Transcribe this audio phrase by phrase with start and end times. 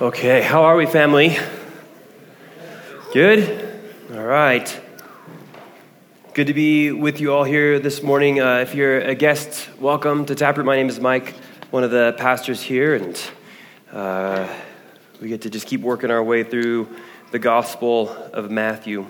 [0.00, 1.36] Okay, how are we, family?
[3.12, 3.82] Good?
[4.14, 4.80] All right.
[6.34, 8.40] Good to be with you all here this morning.
[8.40, 10.64] Uh, if you're a guest, welcome to Taproot.
[10.64, 11.34] My name is Mike,
[11.72, 13.20] one of the pastors here, and
[13.90, 14.46] uh,
[15.20, 16.88] we get to just keep working our way through
[17.32, 19.04] the Gospel of Matthew.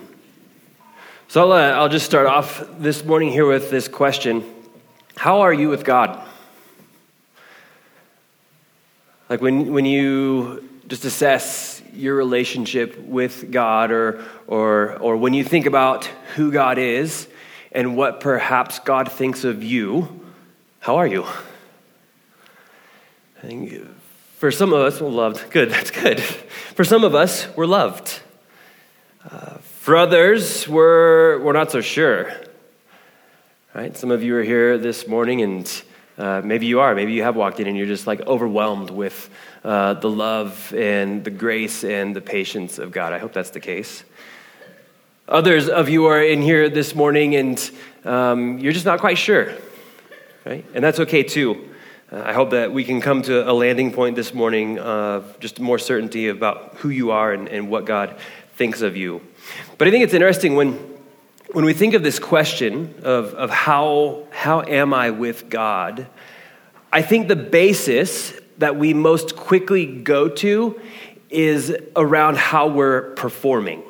[1.27, 4.43] So I'll, uh, I'll just start off this morning here with this question
[5.17, 6.27] How are you with God?
[9.29, 15.43] Like when, when you just assess your relationship with God or, or, or when you
[15.43, 17.27] think about who God is
[17.71, 20.25] and what perhaps God thinks of you,
[20.79, 21.25] how are you?
[23.37, 23.85] I think
[24.37, 25.51] for some of us, we're loved.
[25.51, 26.19] Good, that's good.
[26.19, 28.19] For some of us, we're loved.
[29.29, 32.33] Uh, for others, we're, we're not so sure.
[33.75, 33.95] Right?
[33.95, 35.83] Some of you are here this morning and
[36.19, 36.93] uh, maybe you are.
[36.93, 39.29] Maybe you have walked in and you're just like overwhelmed with
[39.63, 43.13] uh, the love and the grace and the patience of God.
[43.13, 44.03] I hope that's the case.
[45.29, 47.71] Others of you are in here this morning and
[48.03, 49.53] um, you're just not quite sure,
[50.45, 50.65] right?
[50.73, 51.69] And that's okay too.
[52.11, 55.59] Uh, I hope that we can come to a landing point this morning of just
[55.61, 58.17] more certainty about who you are and, and what God
[58.55, 59.21] thinks of you.
[59.77, 60.98] But I think it's interesting when
[61.51, 66.07] when we think of this question of, of how, how am I with God,
[66.91, 70.79] I think the basis that we most quickly go to
[71.29, 73.81] is around how we're performing.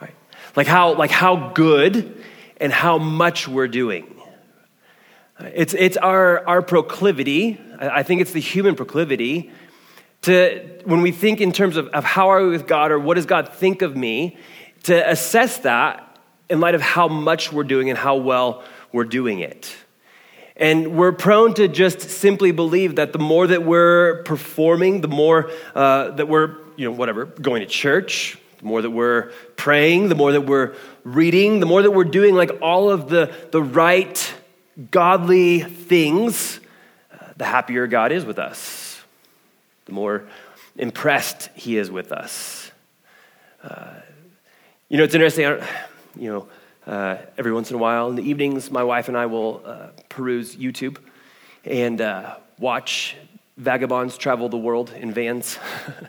[0.00, 0.14] Right?
[0.56, 2.24] Like how, like how good
[2.60, 4.10] and how much we're doing.
[5.40, 9.52] It's, it's our, our proclivity, I think it's the human proclivity,
[10.22, 13.14] to when we think in terms of, of how are we with God or what
[13.14, 14.38] does God think of me,
[14.84, 16.18] to assess that
[16.48, 19.74] in light of how much we're doing and how well we're doing it.
[20.56, 25.50] And we're prone to just simply believe that the more that we're performing, the more
[25.74, 30.14] uh, that we're, you know, whatever, going to church, the more that we're praying, the
[30.14, 34.32] more that we're reading, the more that we're doing like all of the, the right,
[34.92, 36.60] godly things,
[37.12, 39.02] uh, the happier God is with us,
[39.86, 40.28] the more
[40.76, 42.70] impressed He is with us.
[43.62, 43.94] Uh,
[44.94, 45.60] you know, it's interesting.
[46.16, 46.48] you know,
[46.86, 49.88] uh, every once in a while in the evenings, my wife and I will uh,
[50.08, 50.98] peruse YouTube
[51.64, 53.16] and uh, watch
[53.56, 55.58] vagabonds travel the world in vans.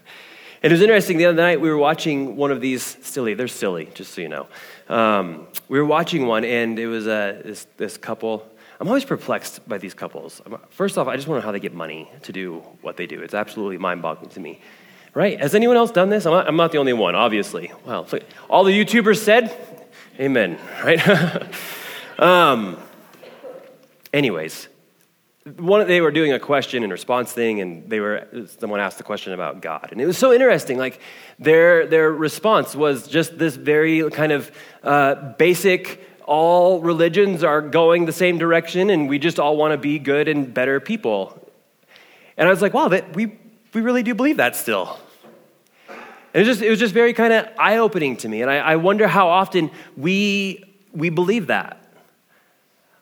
[0.62, 1.18] it was interesting.
[1.18, 3.34] The other night, we were watching one of these silly.
[3.34, 4.46] They're silly, just so you know.
[4.88, 8.48] Um, we were watching one, and it was uh, this, this couple.
[8.80, 10.44] I'm always perplexed by these couples.
[10.70, 13.24] First off, I just know how they get money to do what they do.
[13.24, 14.62] It's absolutely mind boggling to me.
[15.16, 15.40] Right?
[15.40, 16.26] Has anyone else done this?
[16.26, 17.72] I'm not, I'm not the only one, obviously.
[17.86, 19.58] Well, so all the YouTubers said,
[20.20, 20.60] Amen.
[20.84, 21.50] Right?
[22.20, 22.78] um,
[24.14, 24.68] anyways,
[25.58, 28.28] one, they were doing a question and response thing, and they were
[28.60, 30.78] someone asked the question about God, and it was so interesting.
[30.78, 31.00] Like
[31.40, 34.52] their their response was just this very kind of
[34.84, 36.02] uh, basic.
[36.26, 40.28] All religions are going the same direction, and we just all want to be good
[40.28, 41.52] and better people.
[42.38, 43.38] And I was like, wow, that we
[43.74, 44.98] we really do believe that still.
[46.36, 48.42] And it was just, it was just very kind of eye opening to me.
[48.42, 51.82] And I, I wonder how often we, we believe that.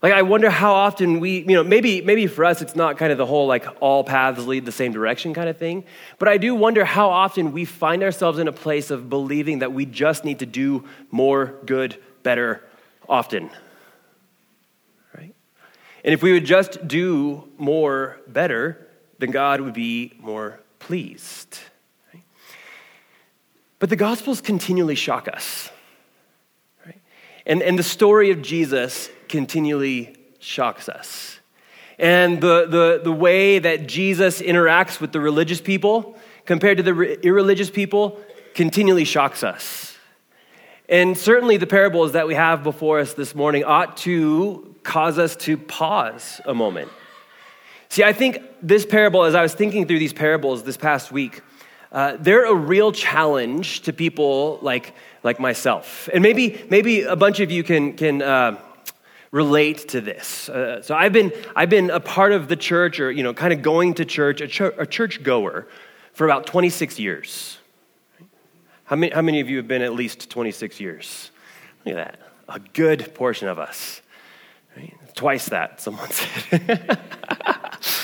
[0.03, 3.11] Like, I wonder how often we, you know, maybe, maybe for us it's not kind
[3.11, 5.83] of the whole like all paths lead the same direction kind of thing.
[6.19, 9.73] But I do wonder how often we find ourselves in a place of believing that
[9.73, 12.63] we just need to do more good, better,
[13.09, 13.49] often.
[15.17, 15.33] Right?
[16.05, 21.57] And if we would just do more better, then God would be more pleased.
[23.83, 25.69] But the Gospels continually shock us.
[26.85, 27.01] Right?
[27.45, 31.39] And, and the story of Jesus continually shocks us.
[31.99, 37.19] And the, the, the way that Jesus interacts with the religious people compared to the
[37.25, 38.21] irreligious people
[38.53, 39.97] continually shocks us.
[40.87, 45.35] And certainly the parables that we have before us this morning ought to cause us
[45.35, 46.89] to pause a moment.
[47.89, 51.41] See, I think this parable, as I was thinking through these parables this past week,
[51.93, 56.09] uh, they're a real challenge to people like, like myself.
[56.11, 58.59] And maybe, maybe a bunch of you can, can uh,
[59.29, 60.49] relate to this.
[60.49, 63.53] Uh, so I've been, I've been a part of the church or, you know, kind
[63.53, 65.67] of going to church, a, ch- a church goer
[66.13, 67.59] for about 26 years.
[68.85, 71.31] How many, how many of you have been at least 26 years?
[71.85, 72.19] Look at that.
[72.49, 74.01] A good portion of us.
[74.75, 74.93] Right?
[75.13, 76.99] Twice that, someone said.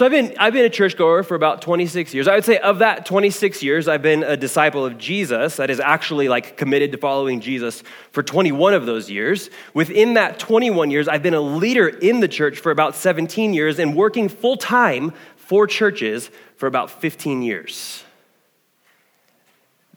[0.00, 2.26] So I've been, I've been a churchgoer for about 26 years.
[2.26, 5.78] I would say of that 26 years, I've been a disciple of Jesus, that is
[5.78, 9.50] actually like committed to following Jesus for 21 of those years.
[9.74, 13.78] Within that 21 years, I've been a leader in the church for about 17 years
[13.78, 18.02] and working full time for churches for about 15 years.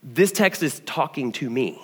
[0.02, 1.80] This text is talking to me.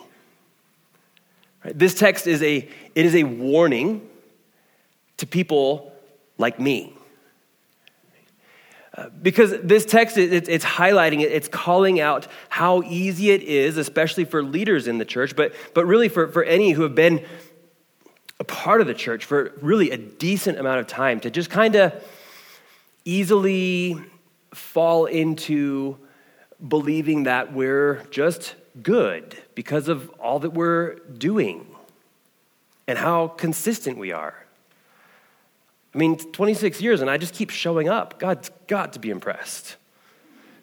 [1.65, 4.07] This text is a, it is a warning
[5.17, 5.95] to people
[6.37, 6.99] like me.
[9.23, 14.25] Because this text, it, it's highlighting it, it's calling out how easy it is, especially
[14.25, 17.25] for leaders in the church, but, but really for, for any who have been
[18.41, 21.77] a part of the church for really a decent amount of time, to just kind
[21.77, 21.93] of
[23.05, 23.97] easily
[24.53, 25.97] fall into
[26.67, 31.67] believing that we're just good because of all that we're doing
[32.87, 34.40] and how consistent we are.
[35.95, 38.19] I mean, 26 years, and I just keep showing up.
[38.19, 39.77] God's got to be impressed.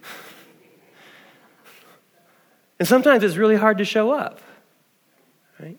[2.79, 4.39] and sometimes it's really hard to show up,
[5.59, 5.77] right?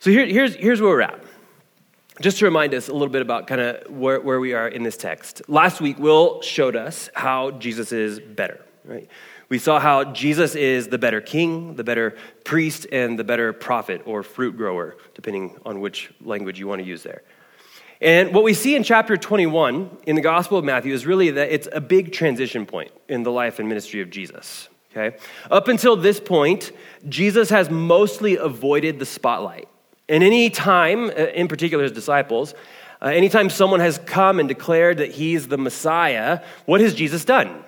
[0.00, 1.22] So here, here's, here's where we're at.
[2.20, 4.82] Just to remind us a little bit about kind of where, where we are in
[4.82, 5.42] this text.
[5.48, 9.08] Last week, Will showed us how Jesus is better, right?
[9.48, 14.02] We saw how Jesus is the better king, the better priest, and the better prophet
[14.06, 17.22] or fruit grower, depending on which language you want to use there.
[18.00, 21.50] And what we see in chapter 21 in the Gospel of Matthew is really that
[21.50, 24.68] it's a big transition point in the life and ministry of Jesus.
[24.94, 25.16] Okay?
[25.50, 26.72] Up until this point,
[27.08, 29.68] Jesus has mostly avoided the spotlight.
[30.08, 32.54] And any time, uh, in particular his disciples,
[33.02, 37.62] uh, anytime someone has come and declared that he's the Messiah, what has Jesus done?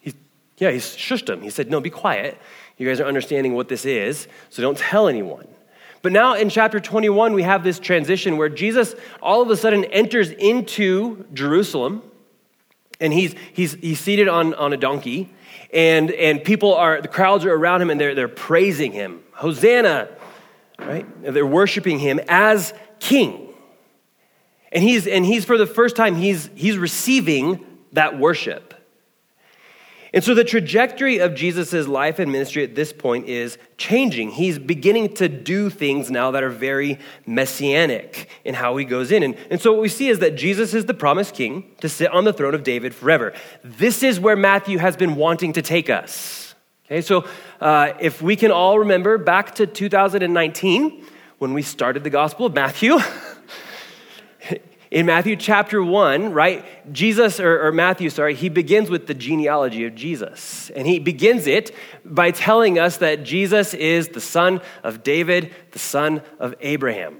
[0.00, 0.14] He's,
[0.58, 1.42] yeah, he's shushed them.
[1.42, 2.38] He said, No, be quiet.
[2.76, 5.46] You guys are understanding what this is, so don't tell anyone.
[6.04, 9.86] But now in chapter 21, we have this transition where Jesus all of a sudden
[9.86, 12.02] enters into Jerusalem
[13.00, 15.32] and he's, he's, he's seated on, on a donkey
[15.72, 19.22] and, and people are, the crowds are around him and they're, they're praising him.
[19.32, 20.10] Hosanna,
[20.78, 21.06] right?
[21.22, 23.54] They're worshiping him as king.
[24.72, 28.73] And he's, and he's for the first time, he's, he's receiving that worship.
[30.14, 34.30] And so the trajectory of Jesus' life and ministry at this point is changing.
[34.30, 39.24] He's beginning to do things now that are very messianic in how he goes in.
[39.24, 42.12] And, and so what we see is that Jesus is the promised king to sit
[42.12, 43.34] on the throne of David forever.
[43.64, 46.54] This is where Matthew has been wanting to take us.
[46.86, 47.26] Okay, so
[47.60, 51.04] uh, if we can all remember back to 2019
[51.38, 52.98] when we started the Gospel of Matthew.
[54.90, 59.86] In Matthew chapter 1, right, Jesus, or, or, Matthew, sorry, he begins with the genealogy
[59.86, 60.70] of Jesus.
[60.76, 65.78] And he begins it by telling us that Jesus is the son of David, the
[65.78, 67.16] son of Abraham.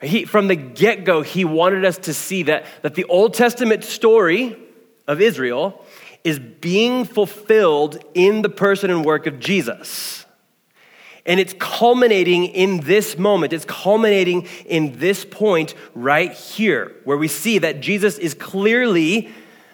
[0.00, 3.84] He, from the get go, he wanted us to see that, that the Old Testament
[3.84, 4.56] story
[5.06, 5.84] of Israel
[6.24, 10.24] is being fulfilled in the person and work of Jesus.
[11.26, 13.52] And it's culminating in this moment.
[13.52, 19.30] It's culminating in this point right here, where we see that Jesus is clearly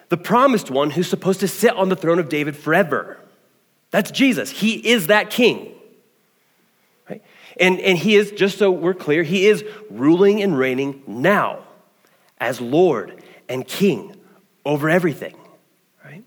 [0.08, 3.18] the promised one who's supposed to sit on the throne of David forever.
[3.90, 4.50] That's Jesus.
[4.50, 5.72] He is that king.
[7.08, 7.22] Right?
[7.58, 11.60] And, and he is, just so we're clear, he is ruling and reigning now
[12.38, 14.16] as Lord and King
[14.64, 15.36] over everything.
[16.04, 16.24] Right?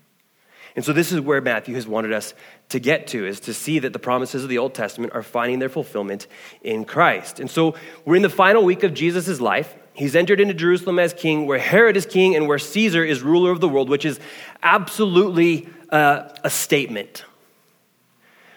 [0.74, 2.34] And so this is where Matthew has wanted us
[2.70, 5.58] to get to is to see that the promises of the Old Testament are finding
[5.58, 6.26] their fulfillment
[6.62, 7.40] in Christ.
[7.40, 7.74] And so
[8.04, 9.74] we're in the final week of Jesus' life.
[9.92, 13.50] He's entered into Jerusalem as king, where Herod is king and where Caesar is ruler
[13.50, 14.18] of the world, which is
[14.62, 17.24] absolutely uh, a statement.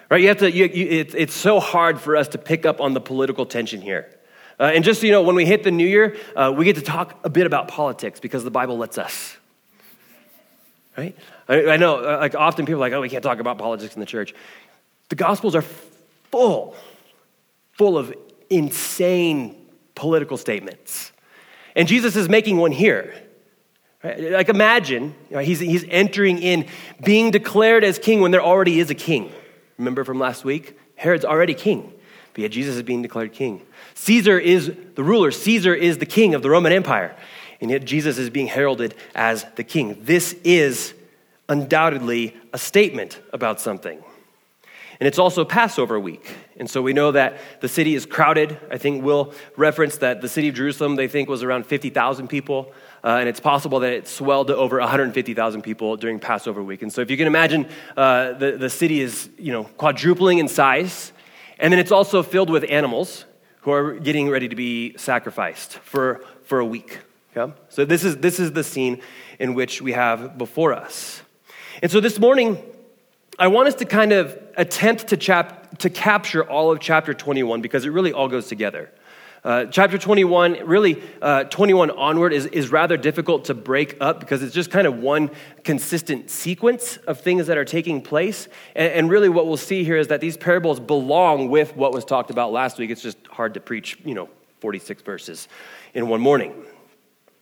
[0.10, 0.22] Right?
[0.22, 2.94] You have to, you, you, it, it's so hard for us to pick up on
[2.94, 4.10] the political tension here.
[4.60, 6.76] Uh, and just so you know, when we hit the new year, uh, we get
[6.76, 9.36] to talk a bit about politics because the Bible lets us.
[10.98, 11.16] Right?
[11.48, 13.96] I, I know, uh, like often people are like, oh, we can't talk about politics
[13.96, 14.34] in the church.
[15.10, 15.64] The Gospels are
[16.32, 16.76] full,
[17.72, 18.14] full of
[18.50, 21.12] insane political statements.
[21.76, 23.14] And Jesus is making one here.
[24.04, 24.32] Right?
[24.32, 26.68] Like imagine, he's, he's entering in,
[27.04, 29.32] being declared as king when there already is a king.
[29.78, 30.78] Remember from last week?
[30.96, 31.92] Herod's already king,
[32.34, 33.66] but yet Jesus is being declared king.
[33.96, 37.16] Caesar is the ruler, Caesar is the king of the Roman Empire,
[37.64, 39.98] and yet Jesus is being heralded as the king.
[40.02, 40.94] This is
[41.48, 44.04] undoubtedly a statement about something.
[45.00, 46.36] And it's also Passover week.
[46.58, 48.60] And so we know that the city is crowded.
[48.70, 52.74] I think we'll reference that the city of Jerusalem, they think, was around 50,000 people.
[53.02, 56.82] Uh, and it's possible that it swelled to over 150,000 people during Passover week.
[56.82, 60.50] And so if you can imagine, uh, the, the city is you know, quadrupling in
[60.50, 61.14] size.
[61.60, 63.24] And then it's also filled with animals
[63.62, 67.00] who are getting ready to be sacrificed for, for a week.
[67.36, 67.54] Okay?
[67.70, 69.02] So this is, this is the scene
[69.40, 71.22] in which we have before us.
[71.82, 72.62] And so this morning,
[73.40, 77.62] I want us to kind of attempt to, chap- to capture all of chapter 21
[77.62, 78.92] because it really all goes together.
[79.44, 84.42] Uh, chapter 21, really, uh, 21 onward is, is rather difficult to break up because
[84.42, 85.30] it's just kind of one
[85.66, 88.48] consistent sequence of things that are taking place.
[88.74, 92.06] And, and, really, what we'll see here is that these parables belong with what was
[92.06, 92.90] talked about last week.
[92.90, 94.30] It's just hard to preach, you know,
[94.62, 95.50] 46 verses
[95.94, 96.54] in one morning.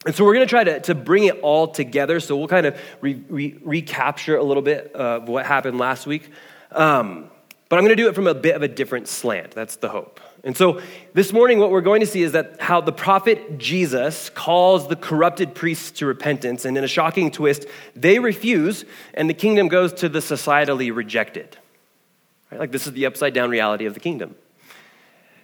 [0.05, 2.19] And so we're going to try to, bring it all together.
[2.19, 6.29] So we'll kind of re, re, recapture a little bit of what happened last week.
[6.71, 7.29] Um,
[7.69, 9.51] but I'm going to do it from a bit of a different slant.
[9.51, 10.19] That's the hope.
[10.43, 10.81] And so
[11.13, 14.95] this morning, what we're going to see is that how the prophet Jesus calls the
[14.95, 17.65] corrupted priests to repentance, and in a shocking twist,
[17.95, 21.57] they refuse, and the kingdom goes to the societally rejected.
[22.51, 22.59] Right?
[22.59, 24.35] Like this is the upside down reality of the kingdom.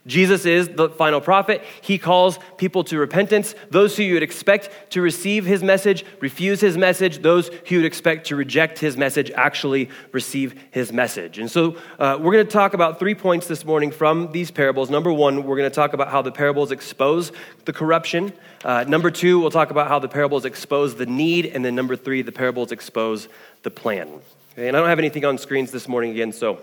[0.08, 1.64] Jesus is the final prophet.
[1.82, 3.54] He calls people to repentance.
[3.70, 7.22] Those who you would expect to receive his message refuse his message.
[7.22, 11.38] Those who you would expect to reject his message actually receive his message.
[11.38, 14.90] And so uh, we're going to talk about three points this morning from these parables.
[14.90, 17.32] Number one, we're going to talk about how the parables expose
[17.66, 18.34] the corruption.
[18.64, 21.46] Uh, number two, we'll talk about how the parables expose the need.
[21.46, 23.28] And then number three, the parables expose
[23.64, 24.08] the plan.
[24.54, 24.68] Okay?
[24.68, 26.62] And I don't have anything on screens this morning again, so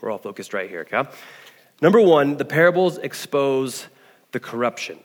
[0.00, 1.08] we're all focused right here, okay?
[1.80, 3.86] Number one, the parables expose
[4.32, 4.98] the corruption.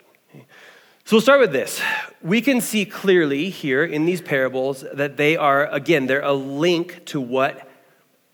[1.10, 1.82] So we'll start with this.
[2.22, 7.04] We can see clearly here in these parables that they are, again, they're a link
[7.06, 7.68] to what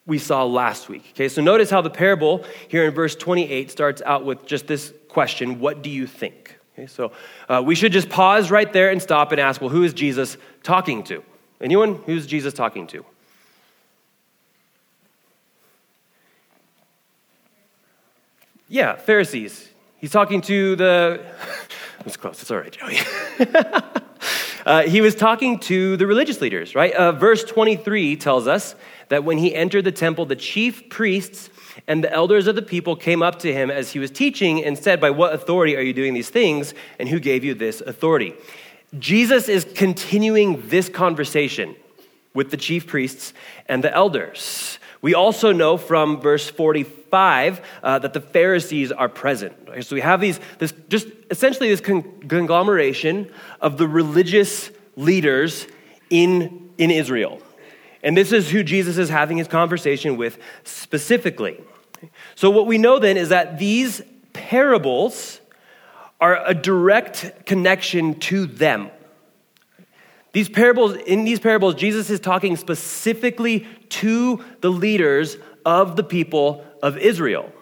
[0.05, 1.05] we saw last week.
[1.11, 4.93] Okay, so notice how the parable here in verse 28 starts out with just this
[5.07, 6.59] question What do you think?
[6.73, 7.13] Okay, so
[7.47, 10.35] uh, we should just pause right there and stop and ask, Well, who is Jesus
[10.61, 11.23] talking to?
[11.61, 11.95] Anyone?
[12.05, 13.05] Who's Jesus talking to?
[18.67, 19.69] Yeah, Pharisees.
[19.97, 21.25] He's talking to the.
[22.05, 22.39] It's close.
[22.39, 22.99] It's all right, Joey.
[24.67, 26.93] uh, he was talking to the religious leaders, right?
[26.93, 28.75] Uh, verse 23 tells us
[29.09, 31.49] that when he entered the temple, the chief priests
[31.87, 34.77] and the elders of the people came up to him as he was teaching and
[34.77, 36.75] said, By what authority are you doing these things?
[36.99, 38.35] And who gave you this authority?
[38.99, 41.75] Jesus is continuing this conversation
[42.35, 43.33] with the chief priests
[43.65, 44.77] and the elders.
[45.01, 49.53] We also know from verse 45 uh, that the Pharisees are present.
[49.81, 55.67] So we have these, this just essentially this conglomeration of the religious leaders
[56.09, 57.41] in, in Israel.
[58.03, 61.59] And this is who Jesus is having his conversation with specifically.
[62.35, 64.01] So, what we know then is that these
[64.33, 65.41] parables
[66.21, 68.91] are a direct connection to them.
[70.35, 76.65] These parables, in these parables, Jesus is talking specifically to the leaders of the people
[76.83, 77.53] of Israel.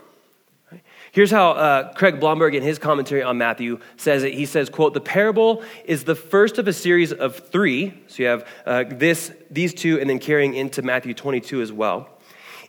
[1.11, 4.33] Here's how uh, Craig Blomberg, in his commentary on Matthew, says it.
[4.33, 7.93] He says, "quote The parable is the first of a series of three.
[8.07, 12.09] So you have uh, this, these two, and then carrying into Matthew 22 as well.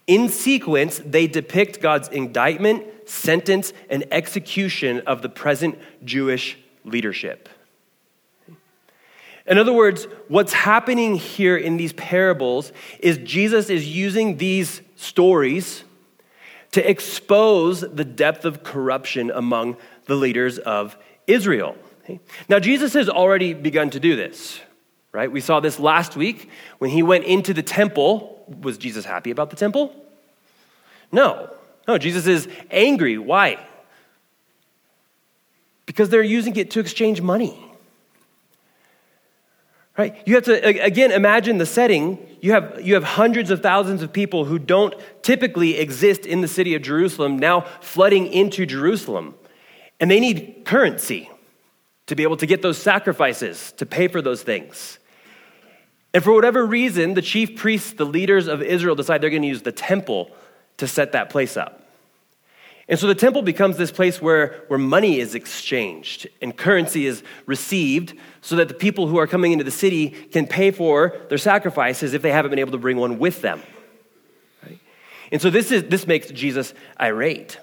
[0.06, 7.48] In sequence, they depict God's indictment, sentence, and execution of the present Jewish leadership."
[9.46, 15.84] In other words, what's happening here in these parables is Jesus is using these stories
[16.72, 20.96] to expose the depth of corruption among the leaders of
[21.26, 21.76] Israel.
[22.48, 24.60] Now, Jesus has already begun to do this,
[25.12, 25.30] right?
[25.30, 28.44] We saw this last week when he went into the temple.
[28.60, 29.94] Was Jesus happy about the temple?
[31.12, 31.50] No.
[31.86, 33.18] No, Jesus is angry.
[33.18, 33.64] Why?
[35.86, 37.63] Because they're using it to exchange money.
[39.96, 40.16] Right?
[40.26, 42.18] You have to, again, imagine the setting.
[42.40, 46.48] You have, you have hundreds of thousands of people who don't typically exist in the
[46.48, 49.36] city of Jerusalem now flooding into Jerusalem.
[50.00, 51.30] And they need currency
[52.06, 54.98] to be able to get those sacrifices, to pay for those things.
[56.12, 59.48] And for whatever reason, the chief priests, the leaders of Israel, decide they're going to
[59.48, 60.30] use the temple
[60.78, 61.83] to set that place up.
[62.88, 67.22] And so the temple becomes this place where, where money is exchanged and currency is
[67.46, 71.38] received so that the people who are coming into the city can pay for their
[71.38, 73.62] sacrifices if they haven't been able to bring one with them.
[74.62, 74.78] Right?
[75.32, 77.58] And so this, is, this makes Jesus irate.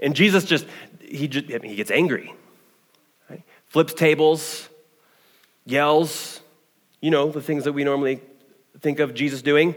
[0.00, 0.66] And Jesus just,
[1.00, 2.32] he, just, he gets angry,
[3.28, 3.42] right?
[3.66, 4.68] flips tables,
[5.66, 6.40] yells,
[7.02, 8.20] you know, the things that we normally
[8.80, 9.74] think of Jesus doing.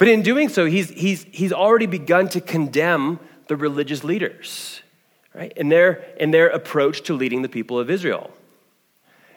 [0.00, 4.80] But in doing so, he's, he's, he's already begun to condemn the religious leaders,
[5.34, 5.52] right?
[5.56, 8.30] In their, in their approach to leading the people of Israel.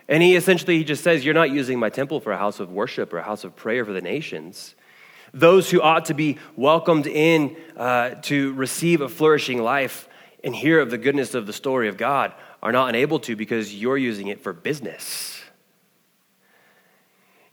[0.08, 2.72] And he essentially he just says, You're not using my temple for a house of
[2.72, 4.75] worship or a house of prayer for the nations.
[5.34, 10.08] Those who ought to be welcomed in uh, to receive a flourishing life
[10.46, 13.75] and hear of the goodness of the story of God are not unable to because
[13.75, 15.43] you're using it for business.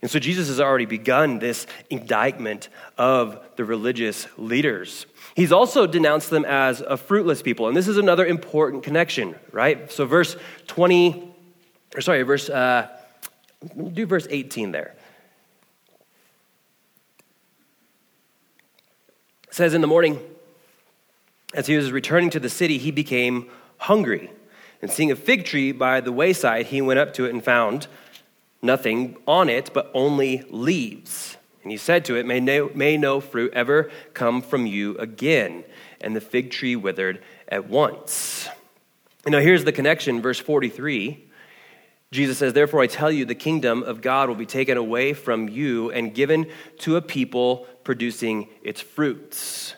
[0.01, 5.05] And so Jesus has already begun this indictment of the religious leaders.
[5.35, 7.67] He's also denounced them as a fruitless people.
[7.67, 9.91] And this is another important connection, right?
[9.91, 10.35] So, verse
[10.67, 11.31] 20,
[11.95, 12.87] or sorry, verse, uh,
[13.93, 14.95] do verse 18 there.
[19.47, 20.19] It says, In the morning,
[21.53, 24.31] as he was returning to the city, he became hungry.
[24.81, 27.87] And seeing a fig tree by the wayside, he went up to it and found
[28.61, 31.37] nothing on it, but only leaves.
[31.63, 35.63] And he said to it, May no, may no fruit ever come from you again.
[36.01, 38.49] And the fig tree withered at once.
[39.25, 41.27] And now here's the connection, verse 43.
[42.11, 45.47] Jesus says, Therefore I tell you, the kingdom of God will be taken away from
[45.47, 46.49] you and given
[46.79, 49.75] to a people producing its fruits.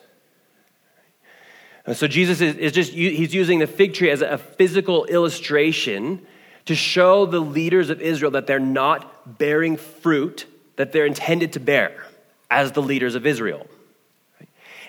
[1.86, 6.26] And so Jesus is, is just, he's using the fig tree as a physical illustration
[6.66, 11.60] to show the leaders of Israel that they're not bearing fruit that they're intended to
[11.60, 12.06] bear
[12.50, 13.68] as the leaders of Israel.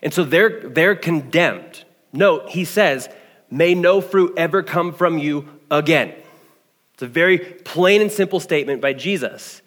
[0.02, 1.84] And so they're, they're condemned.
[2.12, 3.08] Note, he says,
[3.50, 6.14] May no fruit ever come from you again.
[6.94, 9.62] It's a very plain and simple statement by Jesus.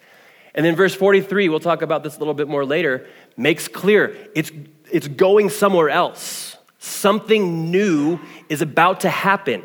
[0.54, 4.16] And then verse 43, we'll talk about this a little bit more later, makes clear
[4.36, 4.52] it's,
[4.92, 6.58] it's going somewhere else.
[6.80, 9.64] Something new is about to happen.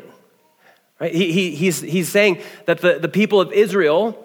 [1.03, 1.13] Right?
[1.13, 4.17] He, he, he's, he's saying that the, the people of Israel,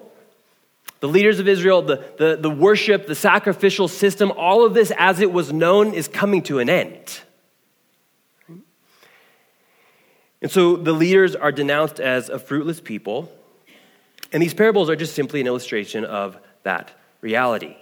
[1.01, 5.19] the leaders of Israel, the, the, the worship, the sacrificial system, all of this as
[5.19, 7.19] it was known is coming to an end.
[10.41, 13.29] And so the leaders are denounced as a fruitless people.
[14.31, 17.75] And these parables are just simply an illustration of that reality.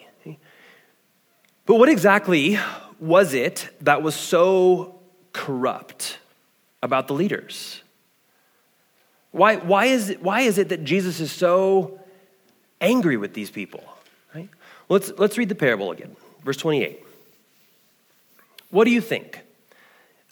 [1.68, 2.58] But what exactly
[3.00, 5.00] was it that was so
[5.34, 6.18] corrupt
[6.82, 7.84] about the leaders?
[9.38, 12.00] Why, why, is, it, why is it that Jesus is so
[12.82, 13.84] angry with these people?
[14.34, 14.50] Right?
[14.90, 16.16] Let's, let's read the parable again.
[16.44, 17.04] Verse 28.
[18.72, 19.42] What do you think?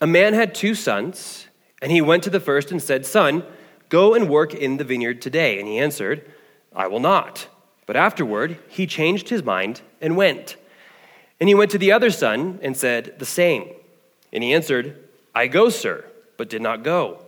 [0.02, 1.46] A man had two sons,
[1.84, 3.44] and he went to the first and said, Son,
[3.90, 5.60] go and work in the vineyard today.
[5.60, 6.28] And he answered,
[6.76, 7.48] I will not.
[7.86, 10.58] But afterward, he changed his mind and went.
[11.40, 13.70] And he went to the other son and said the same.
[14.34, 14.98] And he answered,
[15.36, 16.06] I go, sir,
[16.38, 17.25] but did not go.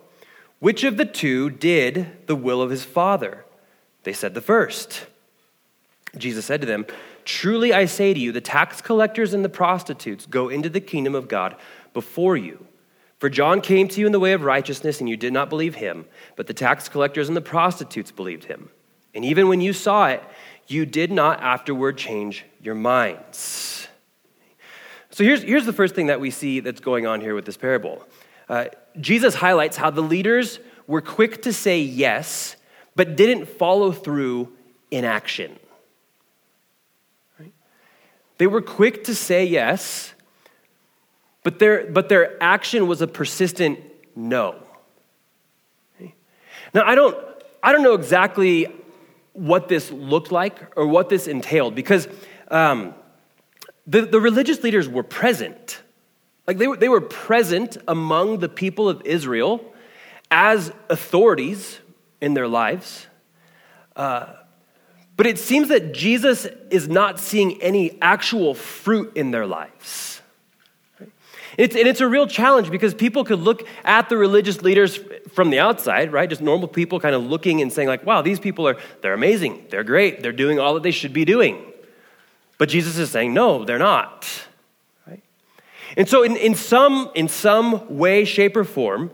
[0.60, 3.46] Which of the two did the will of his father?
[4.04, 5.06] They said, The first.
[6.18, 6.86] Jesus said to them,
[7.26, 11.14] Truly I say to you, the tax collectors and the prostitutes go into the kingdom
[11.14, 11.56] of God
[11.94, 12.66] before you.
[13.20, 15.76] For John came to you in the way of righteousness, and you did not believe
[15.76, 18.70] him, but the tax collectors and the prostitutes believed him.
[19.14, 20.24] And even when you saw it,
[20.68, 23.88] you did not afterward change your minds.
[25.10, 27.58] So here's, here's the first thing that we see that's going on here with this
[27.58, 28.04] parable.
[28.48, 28.66] Uh,
[29.00, 32.56] Jesus highlights how the leaders were quick to say yes,
[32.96, 34.52] but didn't follow through
[34.92, 35.58] in action.
[38.38, 40.14] They were quick to say yes,
[41.44, 43.80] but their, but their action was a persistent
[44.16, 44.56] no.
[46.74, 47.18] Now, I don't,
[47.64, 48.68] I don't know exactly
[49.34, 52.08] what this looked like or what this entailed because
[52.50, 52.94] um,
[53.86, 55.82] the, the religious leaders were present.
[56.48, 59.64] Like they were, they were present among the people of Israel
[60.32, 61.80] as authorities
[62.22, 63.08] in their lives.
[63.96, 64.34] Uh,
[65.18, 70.22] but it seems that Jesus is not seeing any actual fruit in their lives.
[71.58, 75.00] It's, and it's a real challenge because people could look at the religious leaders
[75.34, 76.30] from the outside, right?
[76.30, 79.66] Just normal people kind of looking and saying, like, wow, these people are, they're amazing.
[79.72, 80.22] They're great.
[80.22, 81.64] They're doing all that they should be doing.
[82.60, 84.28] But Jesus is saying, no, they're not.
[85.96, 89.12] And so, in, in, some, in some way, shape, or form,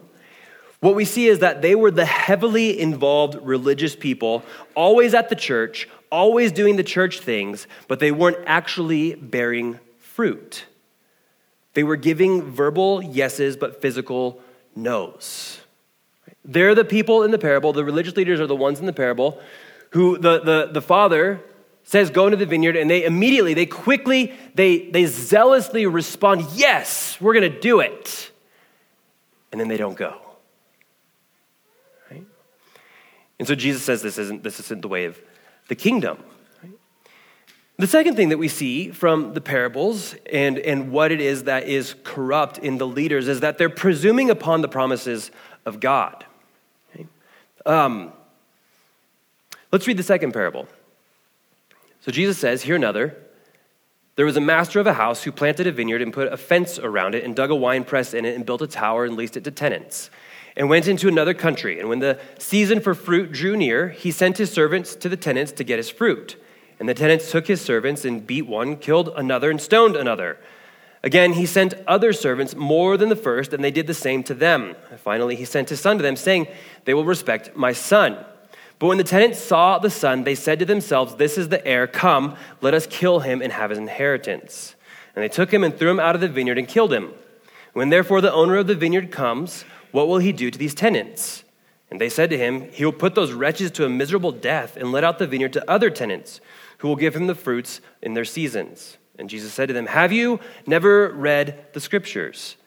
[0.79, 4.43] what we see is that they were the heavily involved religious people,
[4.75, 10.65] always at the church, always doing the church things, but they weren't actually bearing fruit.
[11.73, 14.41] They were giving verbal yeses, but physical
[14.75, 15.59] no's.
[16.45, 19.41] They're the people in the parable, the religious leaders are the ones in the parable
[19.91, 21.39] who the, the, the father
[21.84, 27.19] says go into the vineyard and they immediately they quickly they they zealously respond yes
[27.19, 28.32] we're going to do it.
[29.52, 30.19] And then they don't go.
[32.10, 32.26] Right?
[33.39, 35.19] And so jesus says this isn't this isn't the way of
[35.67, 36.17] the kingdom.
[36.62, 36.72] Right?
[37.78, 41.67] the second thing that we see from the parables and and what it is that
[41.67, 45.32] is corrupt in the leaders is that they're presuming upon the promises
[45.65, 46.26] of god.
[47.65, 48.12] Um,
[49.72, 50.67] let's read the second parable
[52.03, 53.15] so Jesus says, Here another.
[54.15, 56.77] There was a master of a house who planted a vineyard and put a fence
[56.77, 59.37] around it and dug a wine press in it and built a tower and leased
[59.37, 60.11] it to tenants
[60.57, 61.79] and went into another country.
[61.79, 65.53] And when the season for fruit drew near, he sent his servants to the tenants
[65.53, 66.35] to get his fruit.
[66.77, 70.37] And the tenants took his servants and beat one, killed another, and stoned another.
[71.03, 74.33] Again, he sent other servants more than the first, and they did the same to
[74.33, 74.75] them.
[74.97, 76.47] finally, he sent his son to them, saying,
[76.85, 78.23] They will respect my son.
[78.84, 81.88] But when the tenants saw the son, they said to themselves, This is the heir.
[81.88, 84.76] Come, let us kill him and have his inheritance.
[85.15, 87.13] And they took him and threw him out of the vineyard and killed him.
[87.72, 91.46] When therefore the owner of the vineyard comes, what will he do to these tenants?
[91.89, 94.91] And they said to him, He will put those wretches to a miserable death and
[94.91, 96.41] let out the vineyard to other tenants,
[96.80, 98.98] who will give him the fruits in their seasons.
[99.17, 102.58] And Jesus said to them, Have you never read the scriptures?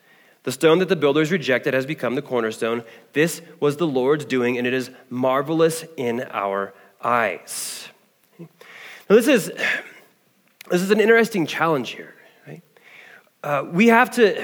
[0.47, 2.85] The stone that the builders rejected has become the cornerstone.
[3.15, 7.89] This was the Lord's doing, and it is marvelous in our eyes.
[8.39, 8.47] Now,
[9.09, 9.47] this is,
[10.71, 12.15] this is an interesting challenge here.
[12.47, 12.63] Right?
[13.43, 14.39] Uh, we have to,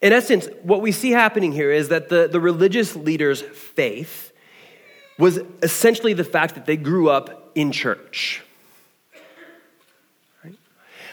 [0.00, 4.32] in essence, what we see happening here is that the, the religious leaders' faith
[5.18, 8.42] was essentially the fact that they grew up in church.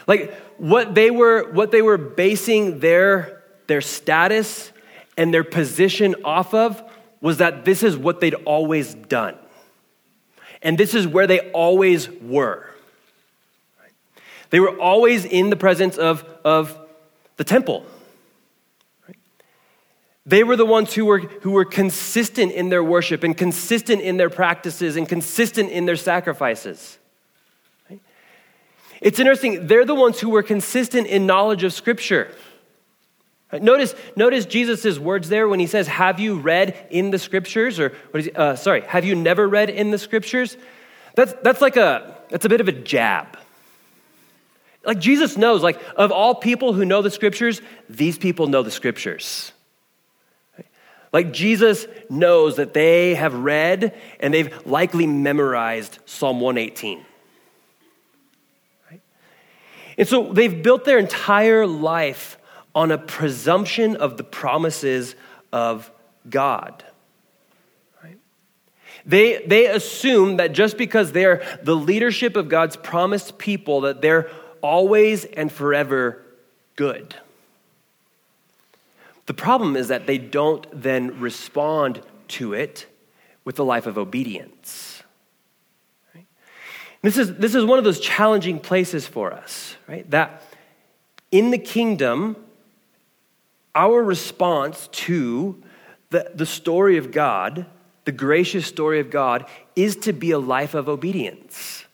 [0.08, 4.72] Like what they were, what they were basing their, their status
[5.16, 6.82] and their position off of
[7.20, 9.36] was that this is what they'd always done.
[10.62, 12.68] And this is where they always were.
[14.50, 16.76] They were always in the presence of, of
[17.36, 17.84] the temple.
[20.24, 24.16] They were the ones who were, who were consistent in their worship and consistent in
[24.16, 26.97] their practices and consistent in their sacrifices.
[29.00, 32.34] It's interesting, they're the ones who were consistent in knowledge of Scripture.
[33.52, 37.80] Notice, notice Jesus' words there when he says, Have you read in the Scriptures?
[37.80, 40.56] Or, what is uh, sorry, have you never read in the Scriptures?
[41.14, 43.38] That's, that's like a, that's a bit of a jab.
[44.84, 48.70] Like Jesus knows, like, of all people who know the Scriptures, these people know the
[48.70, 49.52] Scriptures.
[51.12, 57.04] Like Jesus knows that they have read and they've likely memorized Psalm 118.
[59.98, 62.38] And so they've built their entire life
[62.74, 65.16] on a presumption of the promises
[65.52, 65.90] of
[66.30, 66.84] God.
[69.04, 74.30] They, they assume that just because they're the leadership of God's promised people, that they're
[74.60, 76.22] always and forever
[76.76, 77.14] good.
[79.26, 82.86] The problem is that they don't then respond to it
[83.44, 84.97] with a life of obedience.
[87.02, 90.08] This is, this is one of those challenging places for us, right?
[90.10, 90.42] That
[91.30, 92.36] in the kingdom,
[93.74, 95.62] our response to
[96.10, 97.66] the, the story of God,
[98.04, 101.84] the gracious story of God, is to be a life of obedience.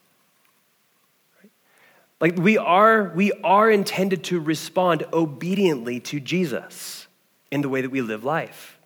[2.20, 7.06] Like we are, we are intended to respond obediently to Jesus
[7.50, 8.78] in the way that we live life.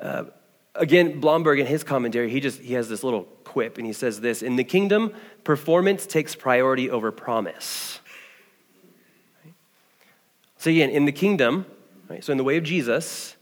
[0.00, 0.24] Uh,
[0.74, 4.20] again, Blomberg in his commentary, he just he has this little quip and he says
[4.20, 5.12] this In the kingdom,
[5.44, 8.00] performance takes priority over promise.
[10.58, 11.66] So, again, in the kingdom,
[12.08, 13.34] right, so in the way of Jesus,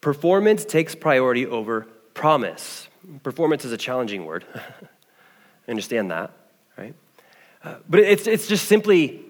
[0.00, 2.88] performance takes priority over promise.
[3.22, 4.44] Performance is a challenging word.
[4.54, 6.32] I understand that,
[6.76, 6.94] right?
[7.62, 9.24] Uh, but it's, it's just simply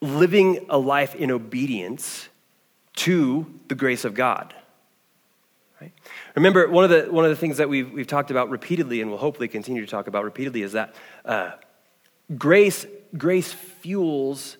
[0.00, 2.28] living a life in obedience
[2.96, 4.52] to the grace of God.
[6.34, 9.10] Remember, one of the, one of the things that we've, we've talked about repeatedly and
[9.10, 11.52] will hopefully continue to talk about repeatedly is that uh,
[12.38, 14.56] grace, grace fuels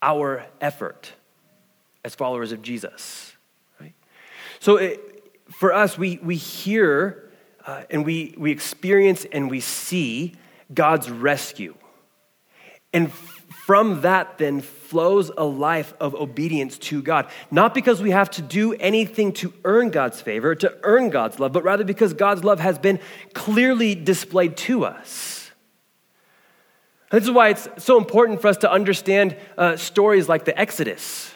[0.00, 1.12] our effort
[2.04, 3.32] as followers of Jesus.
[3.80, 3.94] Right?
[4.58, 5.00] So it,
[5.50, 7.30] for us, we, we hear
[7.66, 10.34] uh, and we, we experience and we see
[10.74, 11.74] God's rescue.
[12.92, 13.12] And
[13.66, 17.28] from that then flows a life of obedience to God.
[17.48, 21.52] Not because we have to do anything to earn God's favor, to earn God's love,
[21.52, 22.98] but rather because God's love has been
[23.34, 25.52] clearly displayed to us.
[27.12, 31.32] This is why it's so important for us to understand uh, stories like the Exodus.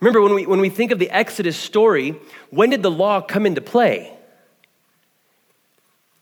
[0.00, 3.44] Remember, when we, when we think of the Exodus story, when did the law come
[3.44, 4.16] into play?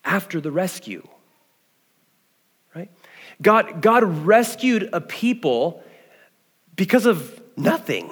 [0.05, 1.07] After the rescue.
[3.41, 5.83] God, God rescued a people
[6.75, 8.11] because of nothing.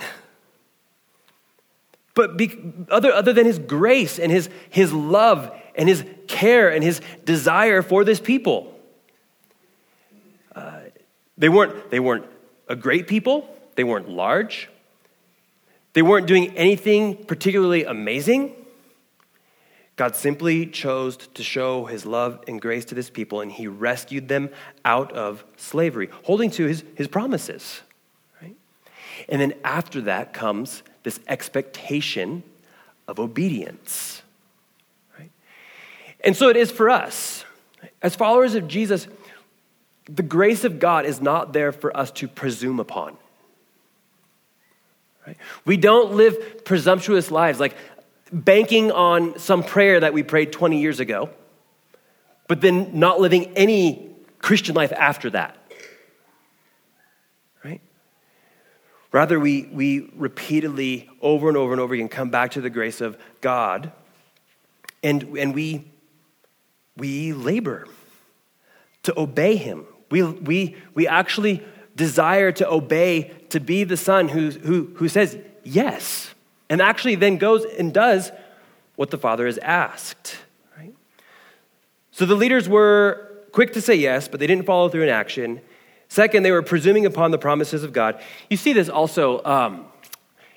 [2.15, 2.57] But be,
[2.91, 7.83] other, other than his grace and his, his love and his care and his desire
[7.83, 8.73] for this people.
[10.55, 10.81] Uh,
[11.37, 12.27] they, weren't, they weren't
[12.69, 14.71] a great people, they weren't large,
[15.95, 18.55] they weren't doing anything particularly amazing.
[19.97, 24.29] God simply chose to show his love and grace to this people, and he rescued
[24.29, 24.51] them
[24.85, 27.81] out of slavery, holding to his, his promises.
[28.43, 28.57] Right?
[29.29, 32.43] And then after that comes this expectation
[33.07, 34.23] of obedience.
[35.17, 35.31] Right?
[36.23, 37.45] And so it is for us.
[38.03, 39.07] As followers of Jesus,
[40.07, 43.17] the grace of God is not there for us to presume upon.
[45.25, 45.37] Right?
[45.65, 47.77] We don't live presumptuous lives like
[48.35, 51.31] banking on some prayer that we prayed 20 years ago,
[52.49, 55.57] but then not living any Christian life after that.
[57.65, 57.81] Right?
[59.13, 63.01] Rather, we, we repeatedly, over and over and over again, come back to the grace
[63.01, 63.93] of God
[65.05, 65.85] and, and we,
[66.97, 67.87] we labor
[69.05, 69.87] to obey Him.
[70.11, 71.63] We, we, we actually
[71.95, 76.34] desire to obey, to be the son who, who, who says yes,
[76.69, 78.33] and actually then goes and does
[78.97, 80.37] what the Father has asked.
[80.77, 80.95] Right?
[82.11, 85.61] So the leaders were quick to say yes, but they didn't follow through in action.
[86.09, 88.21] Second, they were presuming upon the promises of God.
[88.51, 89.87] You see this also um,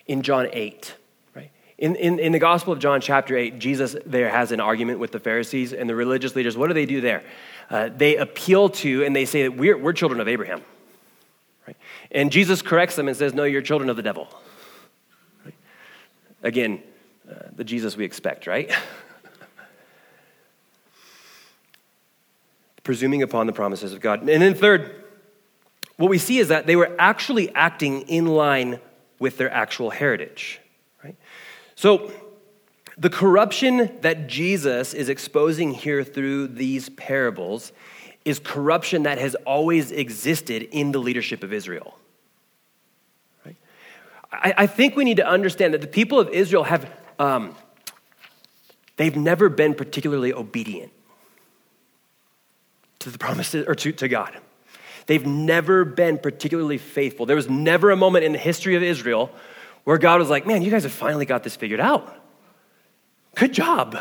[0.05, 0.95] in John 8.
[1.35, 1.51] Right?
[1.77, 5.11] In, in, in the Gospel of John, chapter 8, Jesus there has an argument with
[5.11, 6.57] the Pharisees and the religious leaders.
[6.57, 7.23] What do they do there?
[7.69, 10.61] Uh, they appeal to and they say that we're, we're children of Abraham.
[11.65, 11.77] Right?
[12.11, 14.29] And Jesus corrects them and says, No, you're children of the devil.
[16.43, 16.81] Again,
[17.29, 18.71] uh, the Jesus we expect, right?
[22.83, 24.21] Presuming upon the promises of God.
[24.21, 25.03] And then, third,
[25.97, 28.79] what we see is that they were actually acting in line
[29.19, 30.59] with their actual heritage.
[31.03, 31.15] Right?
[31.75, 32.11] So,
[32.97, 37.71] the corruption that Jesus is exposing here through these parables
[38.25, 41.97] is corruption that has always existed in the leadership of Israel.
[44.31, 47.55] I, I think we need to understand that the people of Israel have, um,
[48.97, 50.91] they've never been particularly obedient
[52.99, 54.37] to the promises or to, to God.
[55.05, 57.25] They've never been particularly faithful.
[57.25, 59.31] There was never a moment in the history of Israel
[59.85, 62.13] where God was like, man, you guys have finally got this figured out.
[63.35, 63.97] Good job.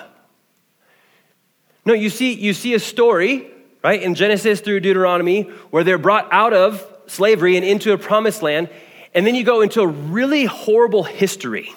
[1.84, 3.46] No, you see, you see a story,
[3.84, 8.42] right, in Genesis through Deuteronomy, where they're brought out of slavery and into a promised
[8.42, 8.68] land,
[9.14, 11.72] and then you go into a really horrible history.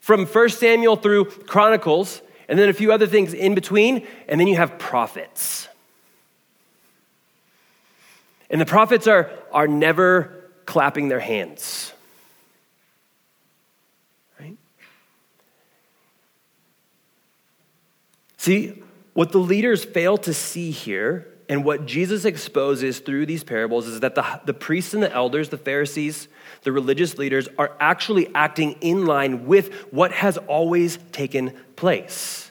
[0.00, 4.46] From 1 Samuel through Chronicles, and then a few other things in between, and then
[4.46, 5.68] you have prophets.
[8.50, 11.92] And the prophets are, are never clapping their hands.
[14.38, 14.56] Right?
[18.36, 18.82] See,
[19.14, 24.00] what the leaders fail to see here, and what Jesus exposes through these parables, is
[24.00, 26.28] that the, the priests and the elders, the Pharisees,
[26.62, 32.50] the religious leaders, are actually acting in line with what has always taken place.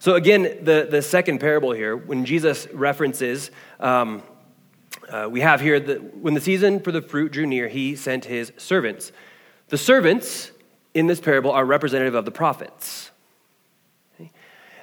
[0.00, 4.22] So, again, the, the second parable here, when Jesus references, um,
[5.08, 8.26] uh, we have here that when the season for the fruit drew near, he sent
[8.26, 9.12] his servants.
[9.68, 10.50] The servants
[10.92, 13.12] in this parable are representative of the prophets.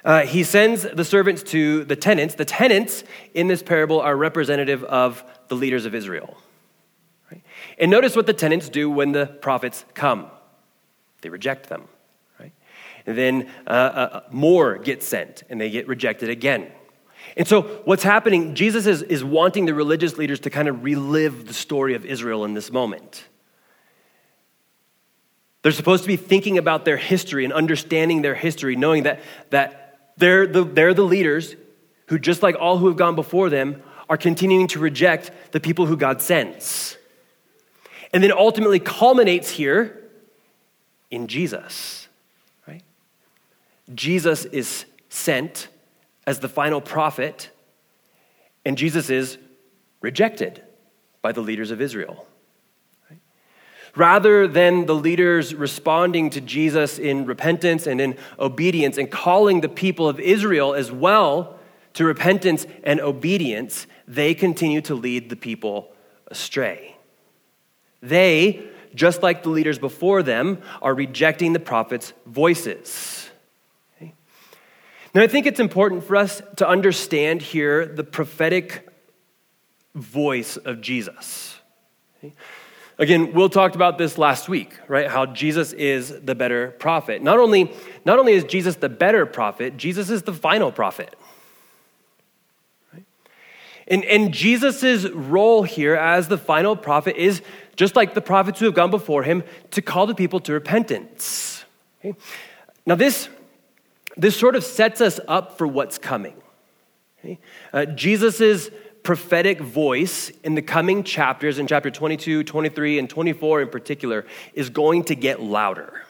[0.04, 2.34] Uh, he sends the servants to the tenants.
[2.34, 6.36] The tenants in this parable are representative of the leaders of Israel.
[7.30, 7.42] Right?
[7.78, 10.30] And notice what the tenants do when the prophets come
[11.24, 11.88] they reject them.
[12.38, 12.52] Right?
[13.06, 16.70] And then uh, uh, more get sent, and they get rejected again.
[17.36, 21.46] And so, what's happening, Jesus is, is wanting the religious leaders to kind of relive
[21.46, 23.24] the story of Israel in this moment.
[25.62, 29.83] They're supposed to be thinking about their history and understanding their history, knowing that, that
[30.16, 31.56] they're the, they're the leaders
[32.06, 35.86] who, just like all who have gone before them, are continuing to reject the people
[35.86, 36.96] who God sends.
[38.12, 40.02] And then ultimately culminates here
[41.10, 42.08] in Jesus,
[42.68, 42.82] right?
[43.94, 45.68] Jesus is sent
[46.26, 47.50] as the final prophet,
[48.64, 49.38] and Jesus is
[50.00, 50.62] rejected
[51.22, 52.26] by the leaders of Israel.
[53.96, 59.68] Rather than the leaders responding to Jesus in repentance and in obedience and calling the
[59.68, 61.58] people of Israel as well
[61.92, 65.92] to repentance and obedience, they continue to lead the people
[66.26, 66.96] astray.
[68.02, 73.30] They, just like the leaders before them, are rejecting the prophets' voices.
[75.14, 78.88] Now, I think it's important for us to understand here the prophetic
[79.94, 81.56] voice of Jesus.
[82.98, 85.08] Again, Will talked about this last week, right?
[85.08, 87.22] How Jesus is the better prophet.
[87.22, 87.72] Not only,
[88.04, 91.16] not only is Jesus the better prophet, Jesus is the final prophet.
[92.92, 93.02] Right?
[93.88, 97.42] And, and Jesus' role here as the final prophet is
[97.74, 101.64] just like the prophets who have gone before him to call the people to repentance.
[101.98, 102.16] Okay?
[102.86, 103.28] Now, this,
[104.16, 106.36] this sort of sets us up for what's coming.
[107.18, 107.40] Okay?
[107.72, 108.70] Uh, Jesus'
[109.04, 114.70] prophetic voice in the coming chapters, in chapter 22, 23, and 24 in particular, is
[114.70, 116.02] going to get louder.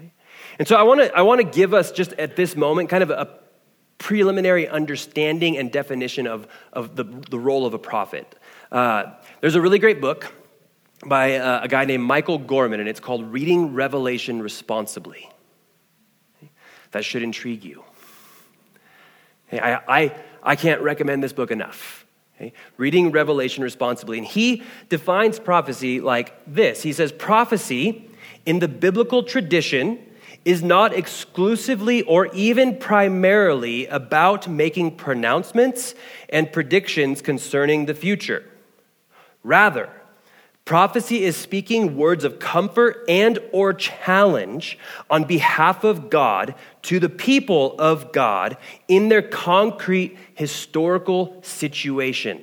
[0.00, 0.10] Right?
[0.58, 3.04] And so I want to I want to give us just at this moment kind
[3.04, 3.38] of a
[3.98, 8.34] preliminary understanding and definition of, of the, the role of a prophet.
[8.72, 10.32] Uh, there's a really great book
[11.06, 15.30] by uh, a guy named Michael Gorman, and it's called Reading Revelation Responsibly.
[16.90, 17.84] That should intrigue you.
[19.46, 22.03] Hey, I, I, I can't recommend this book enough.
[22.36, 22.52] Okay?
[22.76, 24.18] Reading Revelation responsibly.
[24.18, 28.10] And he defines prophecy like this He says, Prophecy
[28.46, 29.98] in the biblical tradition
[30.44, 35.94] is not exclusively or even primarily about making pronouncements
[36.28, 38.44] and predictions concerning the future.
[39.42, 39.88] Rather,
[40.64, 44.78] prophecy is speaking words of comfort and or challenge
[45.10, 48.56] on behalf of God to the people of God
[48.88, 52.42] in their concrete historical situation.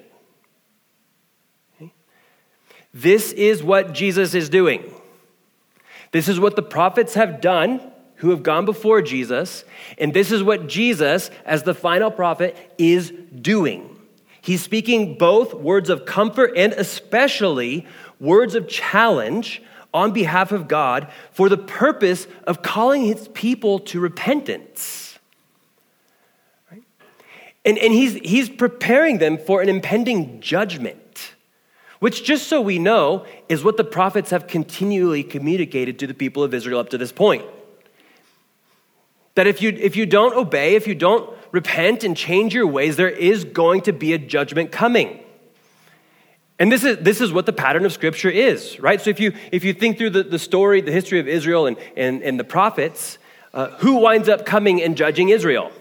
[2.93, 4.93] This is what Jesus is doing.
[6.11, 9.63] This is what the prophets have done who have gone before Jesus,
[9.97, 13.99] and this is what Jesus, as the final prophet, is doing.
[14.41, 17.87] He's speaking both words of comfort and especially
[18.21, 19.61] words of challenge
[19.93, 25.19] on behalf of God for the purpose of calling his people to repentance.
[26.71, 26.83] Right?
[27.65, 31.33] And, and he's, he's preparing them for an impending judgment,
[31.99, 36.43] which, just so we know, is what the prophets have continually communicated to the people
[36.43, 37.43] of Israel up to this point.
[39.35, 42.95] That if you, if you don't obey, if you don't repent and change your ways,
[42.95, 45.19] there is going to be a judgment coming.
[46.61, 49.01] And this is, this is what the pattern of Scripture is, right?
[49.01, 51.75] So if you, if you think through the, the story, the history of Israel and,
[51.97, 53.17] and, and the prophets,
[53.51, 55.71] uh, who winds up coming and judging Israel?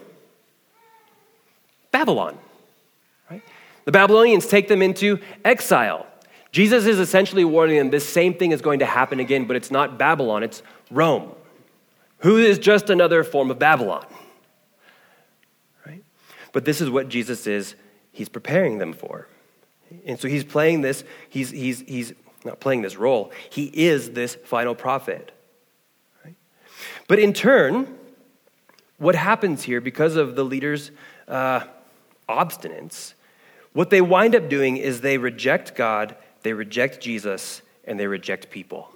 [1.91, 2.35] Babylon,
[3.29, 3.43] right?
[3.85, 6.07] The Babylonians take them into exile.
[6.51, 9.69] Jesus is essentially warning them this same thing is going to happen again, but it's
[9.69, 11.35] not Babylon, it's Rome
[12.21, 14.05] who is just another form of Babylon.
[15.85, 16.03] Right?
[16.53, 17.75] But this is what Jesus is,
[18.11, 19.27] he's preparing them for.
[20.05, 24.35] And so he's playing this, he's, he's, he's not playing this role, he is this
[24.35, 25.31] final prophet.
[26.23, 26.35] Right?
[27.07, 27.97] But in turn,
[28.97, 30.91] what happens here because of the leader's
[31.27, 31.61] uh,
[32.29, 33.13] obstinance,
[33.73, 38.49] what they wind up doing is they reject God, they reject Jesus, and they reject
[38.49, 38.89] people.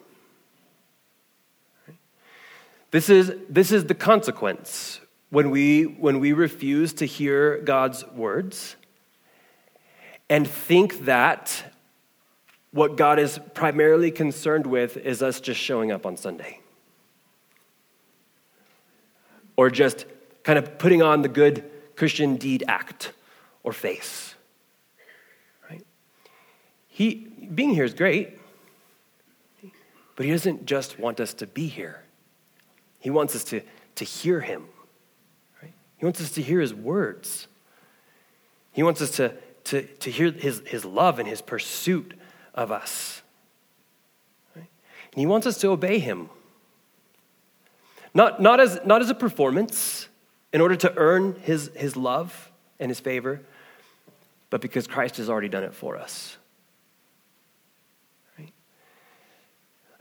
[2.92, 8.78] This is, this is the consequence when we, when we refuse to hear God's words
[10.30, 11.76] and think that
[12.72, 16.60] what God is primarily concerned with is us just showing up on Sunday.
[19.56, 20.06] Or just
[20.44, 21.64] kind of putting on the good
[21.96, 23.14] Christian deed act
[23.64, 24.36] or face.
[25.70, 25.86] Right?
[26.88, 28.38] He being here is great,
[30.16, 32.02] but he doesn't just want us to be here.
[33.00, 33.62] He wants us to,
[33.96, 34.66] to hear him.
[35.62, 35.74] Right?
[35.98, 37.48] He wants us to hear his words.
[38.72, 39.34] He wants us to,
[39.66, 42.14] to, to hear his, his love and his pursuit
[42.54, 43.22] of us.
[44.56, 44.70] Right?
[45.12, 46.30] And he wants us to obey him.
[48.14, 50.08] Not, not, as, not as a performance
[50.54, 53.42] in order to earn his, his love and his favor,
[54.50, 56.38] but because Christ has already done it for us.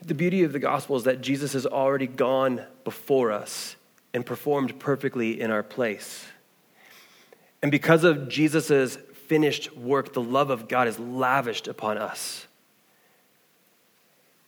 [0.00, 3.76] The beauty of the gospel is that Jesus has already gone before us
[4.12, 6.26] and performed perfectly in our place.
[7.62, 8.98] And because of Jesus'
[9.28, 12.46] finished work, the love of God is lavished upon us.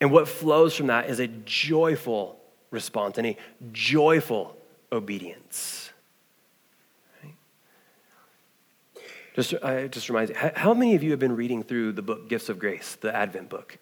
[0.01, 2.39] And what flows from that is a joyful
[2.71, 3.37] response and a
[3.73, 4.57] joyful
[4.93, 5.91] obedience.
[7.23, 7.35] Right?
[9.35, 12.29] Just, I just remind you, how many of you have been reading through the book
[12.29, 13.79] Gifts of Grace, the Advent book?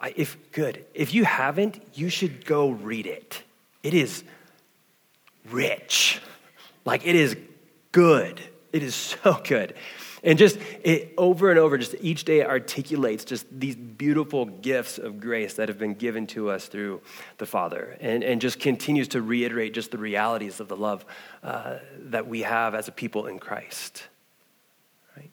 [0.00, 3.42] I, if good, if you haven't, you should go read it.
[3.82, 4.24] It is
[5.50, 6.20] rich.
[6.84, 7.36] Like it is
[7.92, 8.40] good.
[8.72, 9.74] It is so good.
[10.22, 15.18] And just it, over and over, just each day articulates just these beautiful gifts of
[15.18, 17.00] grace that have been given to us through
[17.38, 21.06] the Father, and, and just continues to reiterate just the realities of the love
[21.42, 24.08] uh, that we have as a people in Christ.
[25.16, 25.30] right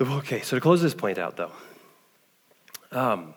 [0.00, 1.52] Okay, so to close this point out, though,
[2.92, 3.34] um,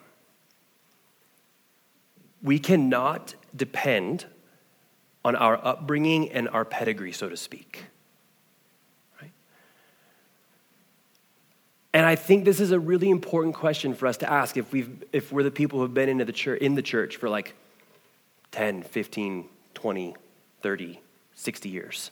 [2.41, 4.25] we cannot depend
[5.27, 7.83] on our upbringing and our pedigree, so to speak.
[9.21, 9.31] Right?
[11.91, 15.03] And I think this is a really important question for us to ask if, we've,
[15.11, 17.55] if we're the people who have been into the church, in the church for like
[18.51, 20.15] 10, 15, 20,
[20.61, 20.99] 30,
[21.35, 22.11] 60 years.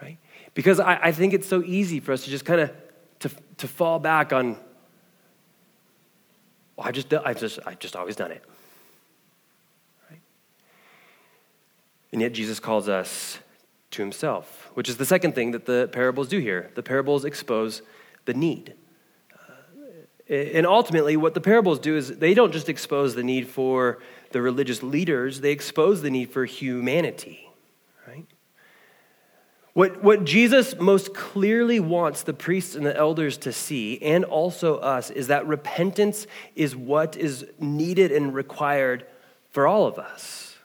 [0.00, 0.18] Right?
[0.54, 2.70] Because I, I think it's so easy for us to just kind of
[3.18, 4.56] to, to fall back on,
[6.76, 8.44] well, I just, I just, I just always done it.
[12.12, 13.40] And yet Jesus calls us
[13.92, 16.70] to himself, which is the second thing that the parables do here.
[16.74, 17.82] The parables expose
[18.24, 18.74] the need.
[19.32, 23.98] Uh, and ultimately, what the parables do is they don't just expose the need for
[24.32, 27.48] the religious leaders, they expose the need for humanity,
[28.06, 28.26] right?
[29.72, 34.78] What, what Jesus most clearly wants the priests and the elders to see, and also
[34.78, 39.06] us, is that repentance is what is needed and required
[39.50, 40.55] for all of us.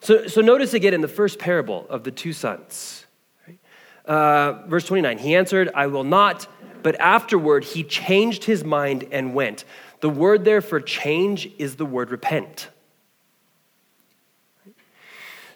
[0.00, 3.06] So, so notice again in the first parable of the two sons.
[3.46, 3.58] Right?
[4.04, 6.46] Uh, verse 29 He answered, I will not,
[6.82, 9.64] but afterward he changed his mind and went.
[10.00, 12.68] The word there for change is the word repent.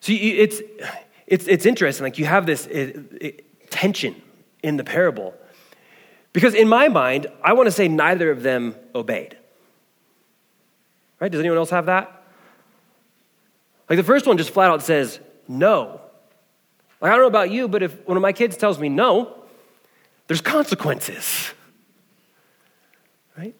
[0.00, 0.60] So it's,
[1.26, 2.04] it's, it's interesting.
[2.04, 4.20] Like you have this it, it, tension
[4.62, 5.32] in the parable.
[6.34, 9.38] Because in my mind, I want to say neither of them obeyed.
[11.20, 11.32] Right?
[11.32, 12.23] Does anyone else have that?
[13.88, 16.00] Like the first one just flat out says no.
[17.00, 19.44] Like I don't know about you, but if one of my kids tells me no,
[20.26, 21.52] there's consequences.
[23.36, 23.54] Right?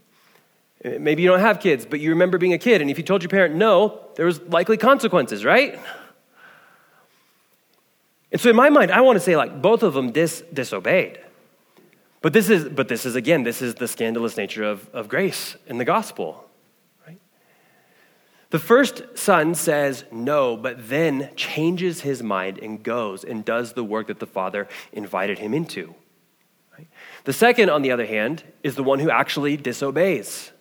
[0.83, 3.23] Maybe you don't have kids, but you remember being a kid, and if you told
[3.23, 5.79] your parent no, there was likely consequences, right?
[8.33, 11.21] And so in my mind, I want to say like both of them dis- disobeyed.
[12.21, 15.57] But this is, but this is again, this is the scandalous nature of, of grace
[15.67, 16.44] in the gospel.
[18.55, 23.83] The first son says no, but then changes his mind and goes and does the
[23.83, 25.93] work that the father invited him into.
[27.25, 30.53] The second, on the other hand, is the one who actually disobeys.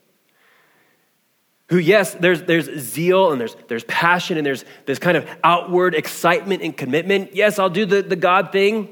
[1.67, 5.93] Who, yes, there's, there's zeal and there's, there's passion and there's this kind of outward
[5.93, 7.35] excitement and commitment.
[7.35, 8.91] Yes, I'll do the, the God thing,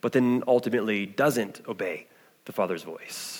[0.00, 2.06] but then ultimately doesn't obey
[2.44, 3.39] the Father's voice.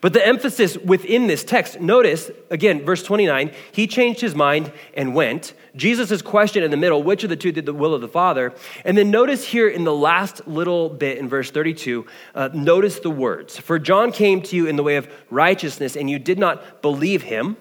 [0.00, 5.14] But the emphasis within this text, notice again, verse 29, he changed his mind and
[5.14, 5.54] went.
[5.74, 8.54] Jesus' question in the middle, which of the two did the will of the Father?
[8.84, 13.10] And then notice here in the last little bit in verse 32, uh, notice the
[13.10, 16.82] words For John came to you in the way of righteousness, and you did not
[16.82, 17.56] believe him.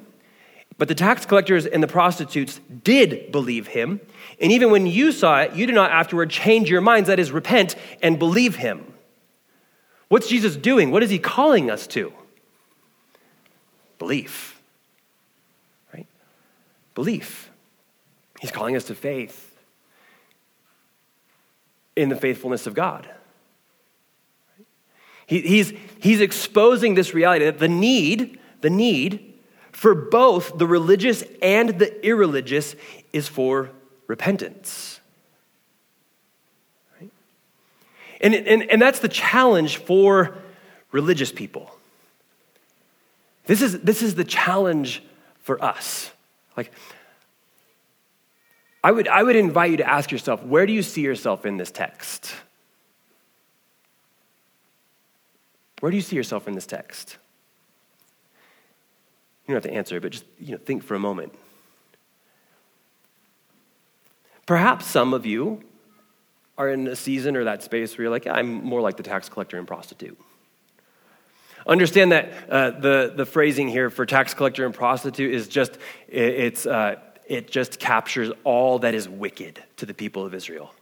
[0.77, 4.01] But the tax collectors and the prostitutes did believe him.
[4.41, 7.31] And even when you saw it, you did not afterward change your minds, that is,
[7.31, 8.94] repent and believe him.
[10.07, 10.91] What's Jesus doing?
[10.91, 12.13] What is he calling us to?
[13.97, 14.61] Belief.
[15.93, 16.07] Right?
[16.93, 17.49] Belief.
[18.39, 19.57] He's calling us to faith
[21.95, 23.09] in the faithfulness of God.
[25.27, 29.33] He, he's, he's exposing this reality that the need, the need
[29.71, 32.75] for both the religious and the irreligious
[33.11, 33.71] is for
[34.07, 34.99] repentance.
[36.99, 37.11] Right?
[38.21, 40.37] And, and, and that's the challenge for
[40.91, 41.71] religious people.
[43.45, 45.03] This is, this is the challenge
[45.41, 46.11] for us.
[46.57, 46.71] Like,
[48.83, 51.57] I would, I would invite you to ask yourself where do you see yourself in
[51.57, 52.33] this text?
[55.79, 57.17] Where do you see yourself in this text?
[59.47, 61.33] You don't have to answer, but just you know, think for a moment.
[64.45, 65.63] Perhaps some of you
[66.57, 69.03] are in a season or that space where you're like, yeah, I'm more like the
[69.03, 70.17] tax collector and prostitute.
[71.67, 75.75] Understand that uh, the, the phrasing here for tax collector and prostitute is just,
[76.07, 80.73] it, it's, uh, it just captures all that is wicked to the people of Israel.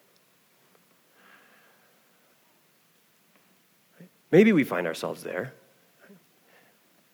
[4.29, 5.53] Maybe we find ourselves there.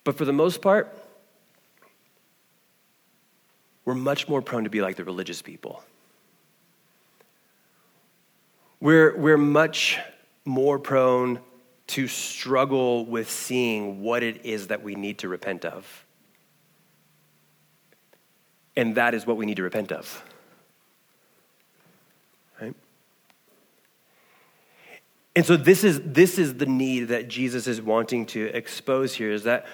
[0.03, 0.97] But for the most part,
[3.85, 5.83] we're much more prone to be like the religious people.
[8.81, 9.99] We're, we're much
[10.45, 11.39] more prone
[11.87, 16.05] to struggle with seeing what it is that we need to repent of.
[18.75, 20.23] And that is what we need to repent of.
[22.61, 22.75] Right?
[25.35, 29.31] And so this is this is the need that Jesus is wanting to expose here
[29.31, 29.65] is that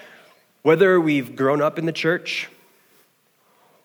[0.62, 2.48] whether we've grown up in the church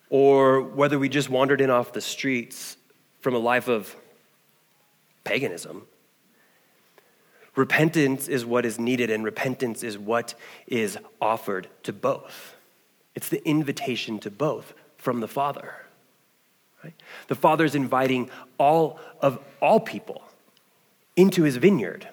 [0.09, 2.77] or whether we just wandered in off the streets
[3.19, 3.95] from a life of
[5.23, 5.87] paganism,
[7.55, 10.35] Repentance is what is needed, and repentance is what
[10.67, 12.55] is offered to both.
[13.13, 15.73] It's the invitation to both from the Father.
[16.83, 16.93] Right?
[17.27, 20.23] The Father is inviting all of all people
[21.17, 22.07] into his vineyard.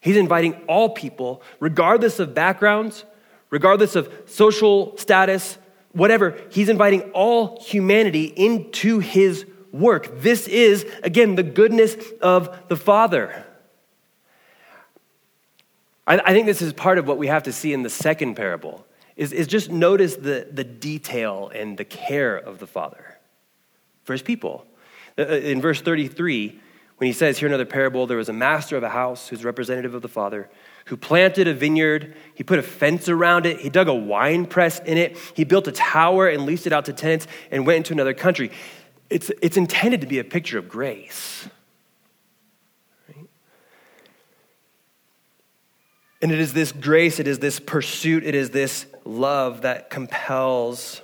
[0.00, 3.04] He's inviting all people, regardless of backgrounds,
[3.48, 5.56] regardless of social status,
[5.92, 10.20] whatever, he's inviting all humanity into his work.
[10.20, 13.44] This is, again, the goodness of the Father.
[16.06, 18.34] I, I think this is part of what we have to see in the second
[18.34, 18.86] parable.
[19.16, 23.18] is, is just notice the, the detail and the care of the Father
[24.04, 24.66] for his people.
[25.18, 26.60] Uh, uh, in verse 33,
[26.98, 29.94] when he says, Here another parable, there was a master of a house who's representative
[29.94, 30.48] of the Father
[30.86, 32.14] who planted a vineyard.
[32.34, 33.60] He put a fence around it.
[33.60, 35.16] He dug a wine press in it.
[35.34, 38.50] He built a tower and leased it out to tenants and went into another country.
[39.12, 41.46] It's, it's intended to be a picture of grace.
[46.22, 51.02] And it is this grace, it is this pursuit, it is this love that compels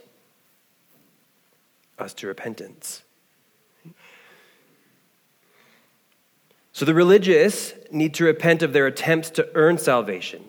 [1.98, 3.02] us to repentance.
[6.72, 10.44] So the religious need to repent of their attempts to earn salvation,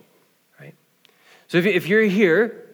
[0.62, 0.76] right?
[1.48, 2.69] So if, if you're here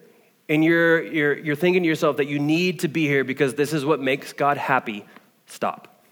[0.48, 3.74] and you're, you're, you're thinking to yourself that you need to be here because this
[3.74, 5.06] is what makes God happy,
[5.48, 6.04] stop.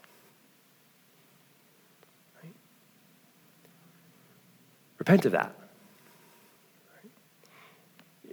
[2.43, 2.53] Right?
[4.97, 5.55] Repent of that.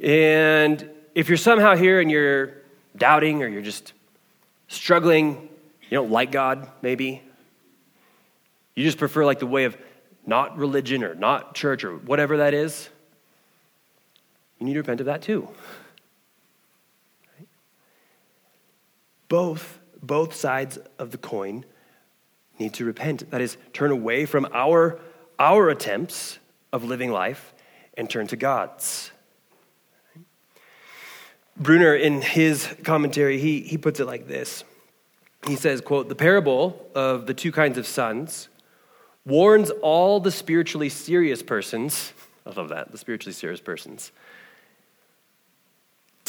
[0.03, 2.55] And if you're somehow here and you're
[2.97, 3.93] doubting or you're just
[4.69, 5.49] struggling,
[5.83, 7.23] you don't like God, maybe,
[8.75, 9.77] you just prefer like the way of
[10.27, 12.89] not religion or not church or whatever that is,
[14.59, 15.49] you need to repent of that too.
[19.31, 21.65] Both, both sides of the coin
[22.59, 23.31] need to repent.
[23.31, 25.01] That is, turn away from our,
[25.39, 26.39] our attempts
[26.73, 27.55] of living life
[27.97, 29.13] and turn to God's.
[31.57, 34.65] Bruner, in his commentary, he, he puts it like this.
[35.47, 38.49] He says, quote, the parable of the two kinds of sons
[39.25, 42.13] warns all the spiritually serious persons,
[42.45, 44.11] I love that, the spiritually serious persons,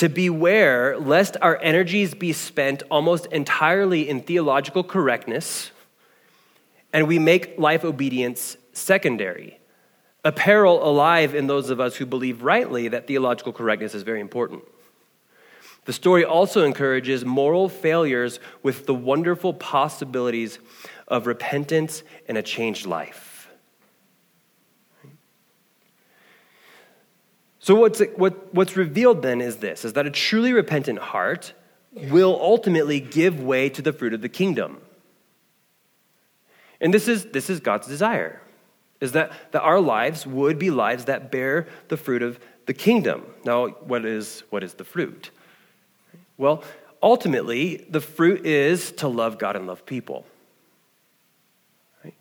[0.01, 5.69] to beware lest our energies be spent almost entirely in theological correctness
[6.91, 9.59] and we make life obedience secondary.
[10.25, 14.21] A peril alive in those of us who believe rightly that theological correctness is very
[14.21, 14.63] important.
[15.85, 20.57] The story also encourages moral failures with the wonderful possibilities
[21.07, 23.30] of repentance and a changed life.
[27.64, 31.53] So, what's, what, what's revealed then is this is that a truly repentant heart
[31.93, 34.82] will ultimately give way to the fruit of the kingdom.
[36.80, 38.41] And this is, this is God's desire,
[38.99, 43.24] is that, that our lives would be lives that bear the fruit of the kingdom.
[43.45, 45.30] Now, what is, what is the fruit?
[46.38, 46.64] Well,
[47.03, 50.26] ultimately, the fruit is to love God and love people.
[52.03, 52.16] Right?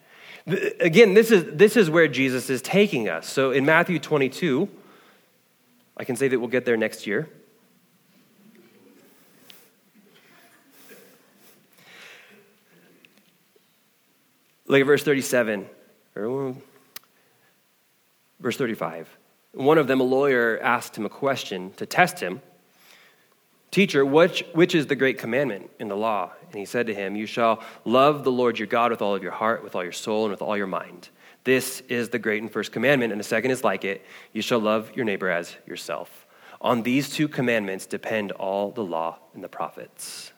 [0.81, 3.27] Again, this is, this is where Jesus is taking us.
[3.27, 4.69] So in Matthew 22,
[6.01, 7.29] I can say that we'll get there next year.
[14.67, 15.67] Look at verse 37,
[16.17, 16.57] or
[18.41, 19.15] verse 35.
[19.53, 22.41] One of them, a lawyer, asked him a question to test him.
[23.71, 26.31] Teacher, which, which is the great commandment in the law?
[26.51, 29.23] And he said to him, You shall love the Lord your God with all of
[29.23, 31.11] your heart, with all your soul, and with all your mind.
[31.45, 34.59] This is the great and first commandment, and the second is like it you shall
[34.59, 36.27] love your neighbor as yourself.
[36.61, 40.33] On these two commandments depend all the law and the prophets.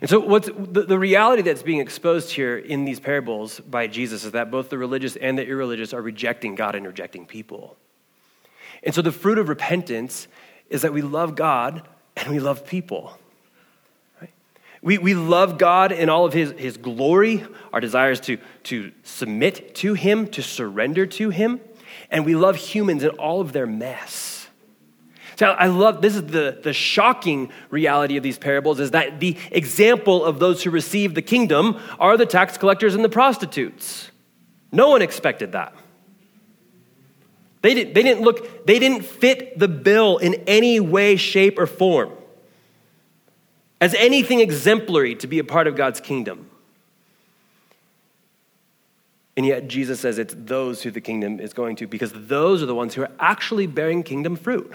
[0.00, 4.24] And so, what's the, the reality that's being exposed here in these parables by Jesus
[4.24, 7.76] is that both the religious and the irreligious are rejecting God and rejecting people.
[8.82, 10.28] And so, the fruit of repentance
[10.70, 13.18] is that we love God and we love people.
[14.82, 19.76] We, we love God in all of his, his glory, our desires to, to submit
[19.76, 21.60] to Him, to surrender to Him,
[22.10, 24.48] and we love humans in all of their mess.
[25.36, 29.36] So I love this is the, the shocking reality of these parables is that the
[29.50, 34.10] example of those who receive the kingdom are the tax collectors and the prostitutes.
[34.72, 35.74] No one expected that.
[37.62, 41.66] They didn't, they didn't look, they didn't fit the bill in any way, shape, or
[41.66, 42.12] form
[43.82, 46.48] as anything exemplary to be a part of God's kingdom.
[49.36, 52.66] And yet, Jesus says it's those who the kingdom is going to, because those are
[52.66, 54.72] the ones who are actually bearing kingdom fruit.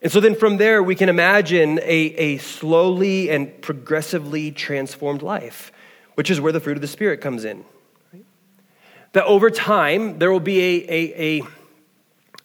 [0.00, 5.72] And so then from there, we can imagine a, a slowly and progressively transformed life,
[6.14, 7.66] which is where the fruit of the Spirit comes in.
[9.12, 11.46] That over time, there will be a, a, a,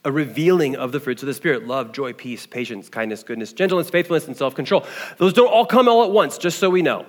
[0.05, 3.89] a revealing of the fruits of the Spirit love, joy, peace, patience, kindness, goodness, gentleness,
[3.89, 4.85] faithfulness, and self control.
[5.17, 7.05] Those don't all come all at once, just so we know.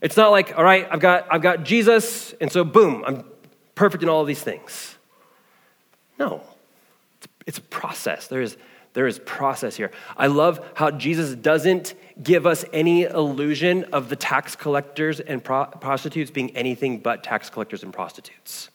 [0.00, 3.24] It's not like, all right, I've got, I've got Jesus, and so boom, I'm
[3.74, 4.96] perfect in all of these things.
[6.18, 6.42] No,
[7.46, 8.28] it's, a process.
[8.28, 8.56] There is
[8.94, 9.92] there is process here.
[10.16, 15.66] I love how Jesus doesn't give us any illusion of the tax collectors and pro-
[15.66, 18.70] prostitutes being anything but tax collectors and prostitutes.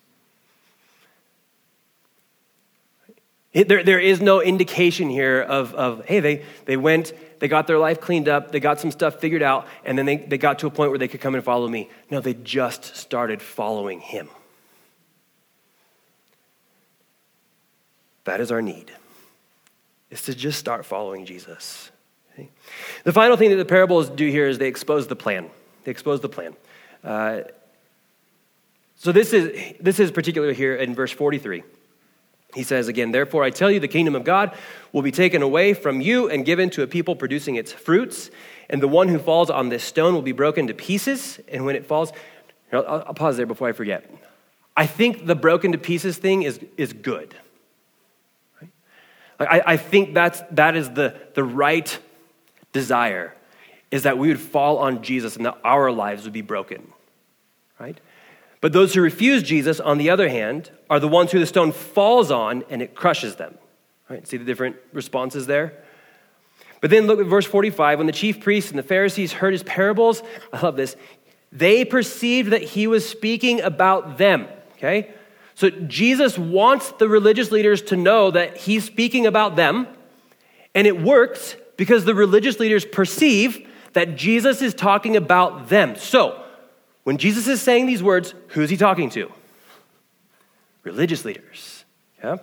[3.53, 7.77] There, there is no indication here of, of hey, they, they went, they got their
[7.77, 10.67] life cleaned up, they got some stuff figured out, and then they, they got to
[10.67, 11.89] a point where they could come and follow me.
[12.09, 14.27] No, they just started following him.
[18.23, 18.91] That is our need,
[20.09, 21.91] is to just start following Jesus.
[22.33, 22.49] Okay?
[23.03, 25.51] The final thing that the parables do here is they expose the plan.
[25.83, 26.55] They expose the plan.
[27.03, 27.41] Uh,
[28.95, 31.61] so this is, this is particular here in verse 43.
[32.53, 34.55] He says again, Therefore I tell you, the kingdom of God
[34.91, 38.29] will be taken away from you and given to a people producing its fruits.
[38.69, 41.39] And the one who falls on this stone will be broken to pieces.
[41.47, 42.13] And when it falls,
[42.71, 44.09] I'll, I'll pause there before I forget.
[44.75, 47.35] I think the broken to pieces thing is, is good.
[49.39, 51.97] I, I think that's, that is the, the right
[52.71, 53.35] desire,
[53.91, 56.91] is that we would fall on Jesus and that our lives would be broken.
[57.79, 57.99] Right?
[58.63, 61.73] But those who refuse Jesus, on the other hand, are the ones who the stone
[61.73, 63.57] falls on and it crushes them.
[64.09, 64.25] Right?
[64.25, 65.83] See the different responses there?
[66.79, 67.97] But then look at verse 45.
[67.97, 70.95] When the chief priests and the Pharisees heard his parables, I love this,
[71.51, 74.47] they perceived that he was speaking about them.
[74.77, 75.11] Okay?
[75.55, 79.89] So Jesus wants the religious leaders to know that he's speaking about them,
[80.73, 85.97] and it works because the religious leaders perceive that Jesus is talking about them.
[85.97, 86.42] So,
[87.03, 89.31] when Jesus is saying these words, who's he talking to?
[90.83, 91.85] Religious leaders.
[92.23, 92.37] Yeah?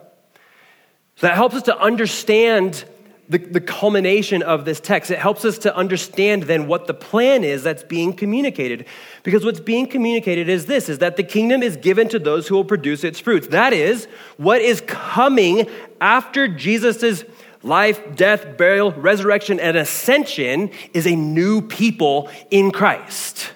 [1.17, 2.85] So that helps us to understand
[3.29, 5.11] the, the culmination of this text.
[5.11, 8.87] It helps us to understand then what the plan is that's being communicated.
[9.23, 12.57] Because what's being communicated is this is that the kingdom is given to those who
[12.57, 13.47] will produce its fruits.
[13.49, 14.07] That is,
[14.37, 15.69] what is coming
[16.01, 17.25] after Jesus'
[17.63, 23.53] life, death, burial, resurrection, and ascension is a new people in Christ.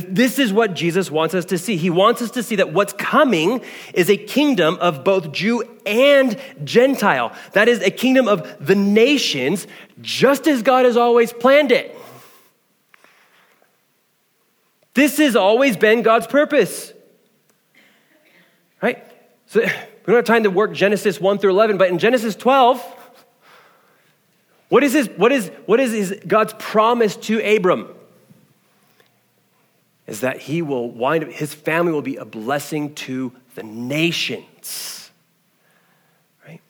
[0.00, 1.76] This is what Jesus wants us to see.
[1.76, 3.60] He wants us to see that what's coming
[3.94, 7.32] is a kingdom of both Jew and Gentile.
[7.52, 9.66] That is a kingdom of the nations,
[10.00, 11.96] just as God has always planned it.
[14.94, 16.92] This has always been God's purpose.
[18.82, 19.04] Right?
[19.46, 19.66] So we
[20.06, 22.82] don't have time to work Genesis 1 through 11, but in Genesis 12,
[24.68, 27.95] what is, his, what is, what is his, God's promise to Abram?
[30.06, 35.10] Is that he will wind up, his family will be a blessing to the nations.
[36.46, 36.60] Right?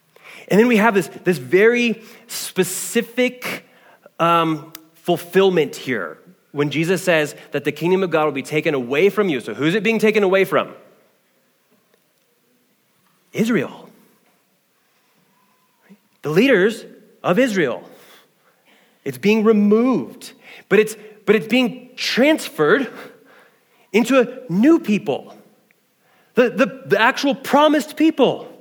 [0.48, 3.68] And then we have this, this very specific
[4.18, 6.18] um, fulfillment here
[6.52, 9.40] when Jesus says that the kingdom of God will be taken away from you.
[9.40, 10.74] So who's it being taken away from?
[13.32, 13.90] Israel.
[16.22, 16.84] The leaders
[17.22, 17.88] of Israel.
[19.04, 20.32] It's being removed,
[20.68, 22.90] but it's, but it's being transferred
[23.96, 25.34] into a new people,
[26.34, 28.52] the, the, the actual promised people.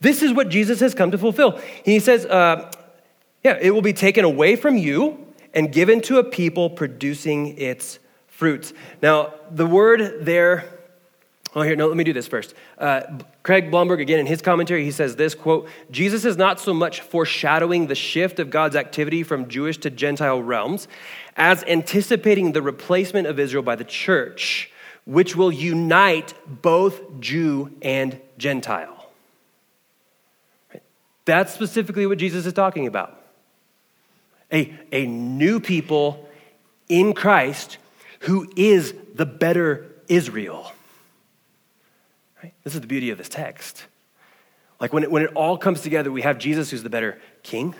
[0.00, 1.60] This is what Jesus has come to fulfill.
[1.84, 2.70] He says, uh,
[3.44, 7.98] yeah, it will be taken away from you and given to a people producing its
[8.26, 8.72] fruits.
[9.02, 10.64] Now, the word there,
[11.54, 12.54] oh, here, no, let me do this first.
[12.78, 13.02] Uh,
[13.42, 17.02] Craig Blomberg, again, in his commentary, he says this quote, Jesus is not so much
[17.02, 20.88] foreshadowing the shift of God's activity from Jewish to Gentile realms
[21.36, 24.70] as anticipating the replacement of Israel by the church,
[25.04, 29.08] which will unite both Jew and Gentile.
[31.24, 33.20] That's specifically what Jesus is talking about.
[34.52, 36.28] A, a new people
[36.88, 37.78] in Christ
[38.20, 40.72] who is the better Israel.
[42.42, 42.54] Right?
[42.64, 43.86] This is the beauty of this text.
[44.80, 47.74] Like when it, when it all comes together, we have Jesus who's the better king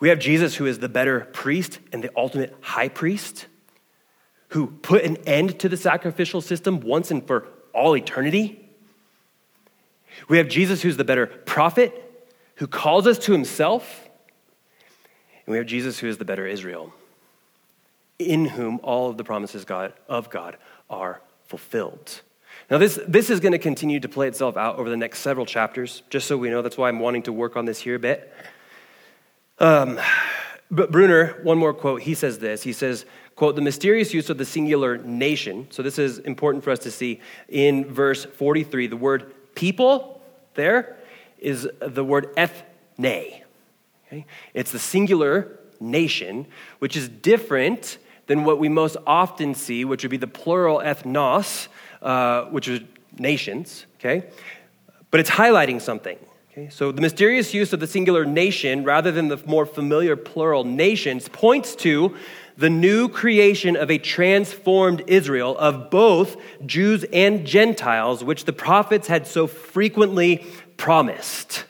[0.00, 3.46] we have Jesus, who is the better priest and the ultimate high priest,
[4.48, 8.68] who put an end to the sacrificial system once and for all eternity.
[10.28, 12.26] We have Jesus, who's the better prophet,
[12.56, 14.08] who calls us to himself.
[15.46, 16.92] And we have Jesus, who is the better Israel,
[18.18, 20.56] in whom all of the promises God, of God
[20.88, 22.22] are fulfilled.
[22.70, 25.46] Now, this, this is going to continue to play itself out over the next several
[25.46, 26.62] chapters, just so we know.
[26.62, 28.32] That's why I'm wanting to work on this here a bit.
[29.60, 30.00] Um,
[30.70, 32.62] but Bruner, one more quote, he says this.
[32.62, 33.04] He says,
[33.36, 35.66] quote, the mysterious use of the singular nation.
[35.70, 38.86] So this is important for us to see in verse 43.
[38.86, 40.20] The word people
[40.54, 40.96] there
[41.38, 43.42] is the word ethne.
[44.06, 44.26] Okay?
[44.54, 46.46] It's the singular nation,
[46.78, 51.68] which is different than what we most often see, which would be the plural ethnos,
[52.02, 52.80] uh, which is
[53.18, 53.86] nations.
[53.98, 54.26] Okay?
[55.10, 56.18] But it's highlighting something.
[56.52, 60.64] Okay, so the mysterious use of the singular nation rather than the more familiar plural
[60.64, 62.16] nations points to
[62.56, 66.36] the new creation of a transformed Israel of both
[66.66, 70.44] Jews and Gentiles, which the prophets had so frequently
[70.76, 71.66] promised.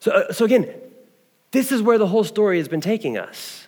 [0.00, 0.70] So, uh, so again,
[1.52, 3.66] this is where the whole story has been taking us.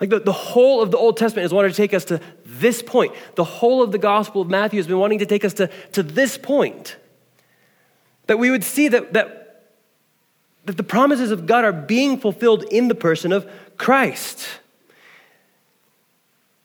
[0.00, 2.82] Like the, the whole of the Old Testament has wanted to take us to this
[2.82, 3.14] point.
[3.36, 6.02] The whole of the Gospel of Matthew has been wanting to take us to, to
[6.02, 6.96] this point.
[8.26, 9.66] That we would see that, that,
[10.64, 14.48] that the promises of God are being fulfilled in the person of Christ,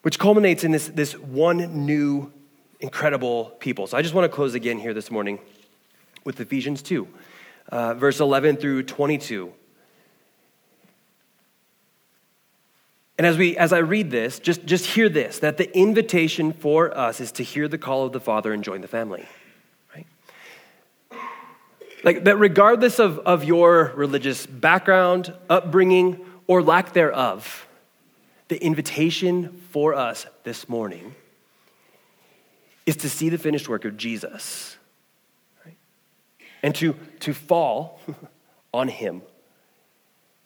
[0.01, 2.32] which culminates in this, this one new
[2.80, 3.88] incredible people.
[3.88, 5.39] So I just want to close again here this morning
[6.24, 7.07] with Ephesians 2,
[7.72, 9.53] uh, verse 11 through 22.
[13.18, 16.97] And as, we, as I read this, just, just hear this that the invitation for
[16.97, 19.28] us is to hear the call of the Father and join the family.
[22.04, 27.68] Like that, regardless of, of your religious background, upbringing, or lack thereof,
[28.47, 31.16] the invitation for us this morning
[32.86, 34.78] is to see the finished work of Jesus
[35.66, 35.78] right?
[36.64, 38.02] and to, to fall
[38.74, 39.22] on Him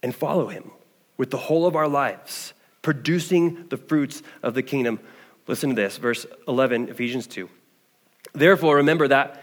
[0.02, 0.72] and follow Him
[1.18, 5.00] with the whole of our lives producing the fruits of the kingdom.
[5.48, 7.50] Listen to this, verse 11, Ephesians 2.
[8.34, 9.43] Therefore, remember that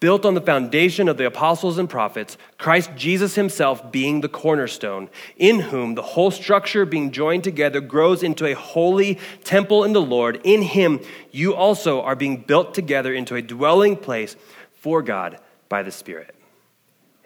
[0.00, 5.10] built on the foundation of the apostles and prophets, Christ Jesus himself being the cornerstone,
[5.36, 10.00] in whom the whole structure being joined together grows into a holy temple in the
[10.00, 10.40] Lord.
[10.42, 14.36] In him you also are being built together into a dwelling place
[14.72, 15.38] for God
[15.68, 16.34] by the Spirit.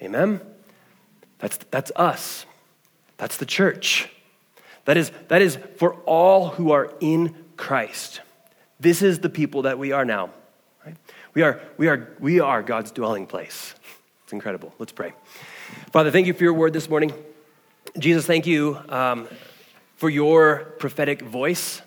[0.02, 0.40] Amen?
[1.38, 2.44] That's, that's us.
[3.16, 4.08] That's the church.
[4.84, 8.20] That is, that is for all who are in Christ.
[8.80, 10.30] This is the people that we are now.
[11.35, 13.74] We are, we, are, we are God's dwelling place.
[14.22, 14.72] It's incredible.
[14.78, 15.14] Let's pray.
[15.91, 17.12] Father, thank you for your word this morning.
[17.99, 19.26] Jesus, thank you um,
[19.97, 21.82] for your prophetic voice,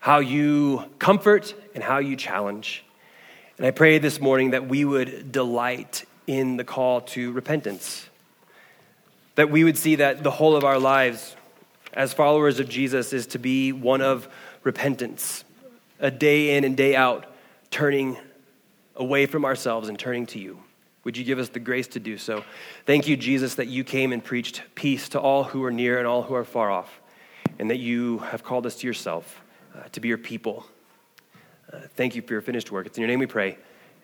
[0.00, 2.84] how you comfort and how you challenge.
[3.58, 8.08] And I pray this morning that we would delight in the call to repentance,
[9.34, 11.36] that we would see that the whole of our lives
[11.92, 14.26] as followers of Jesus is to be one of
[14.62, 15.44] repentance,
[16.00, 17.26] a day in and day out
[17.70, 18.16] turning
[18.98, 20.58] away from ourselves and turning to you.
[21.04, 22.44] Would you give us the grace to do so?
[22.84, 26.06] Thank you, Jesus, that you came and preached peace to all who are near and
[26.06, 27.00] all who are far off,
[27.58, 29.40] and that you have called us to yourself
[29.74, 30.66] uh, to be your people.
[31.72, 32.86] Uh, thank you for your finished work.
[32.86, 33.56] It's in your name we pray.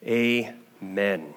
[0.07, 1.35] Amen.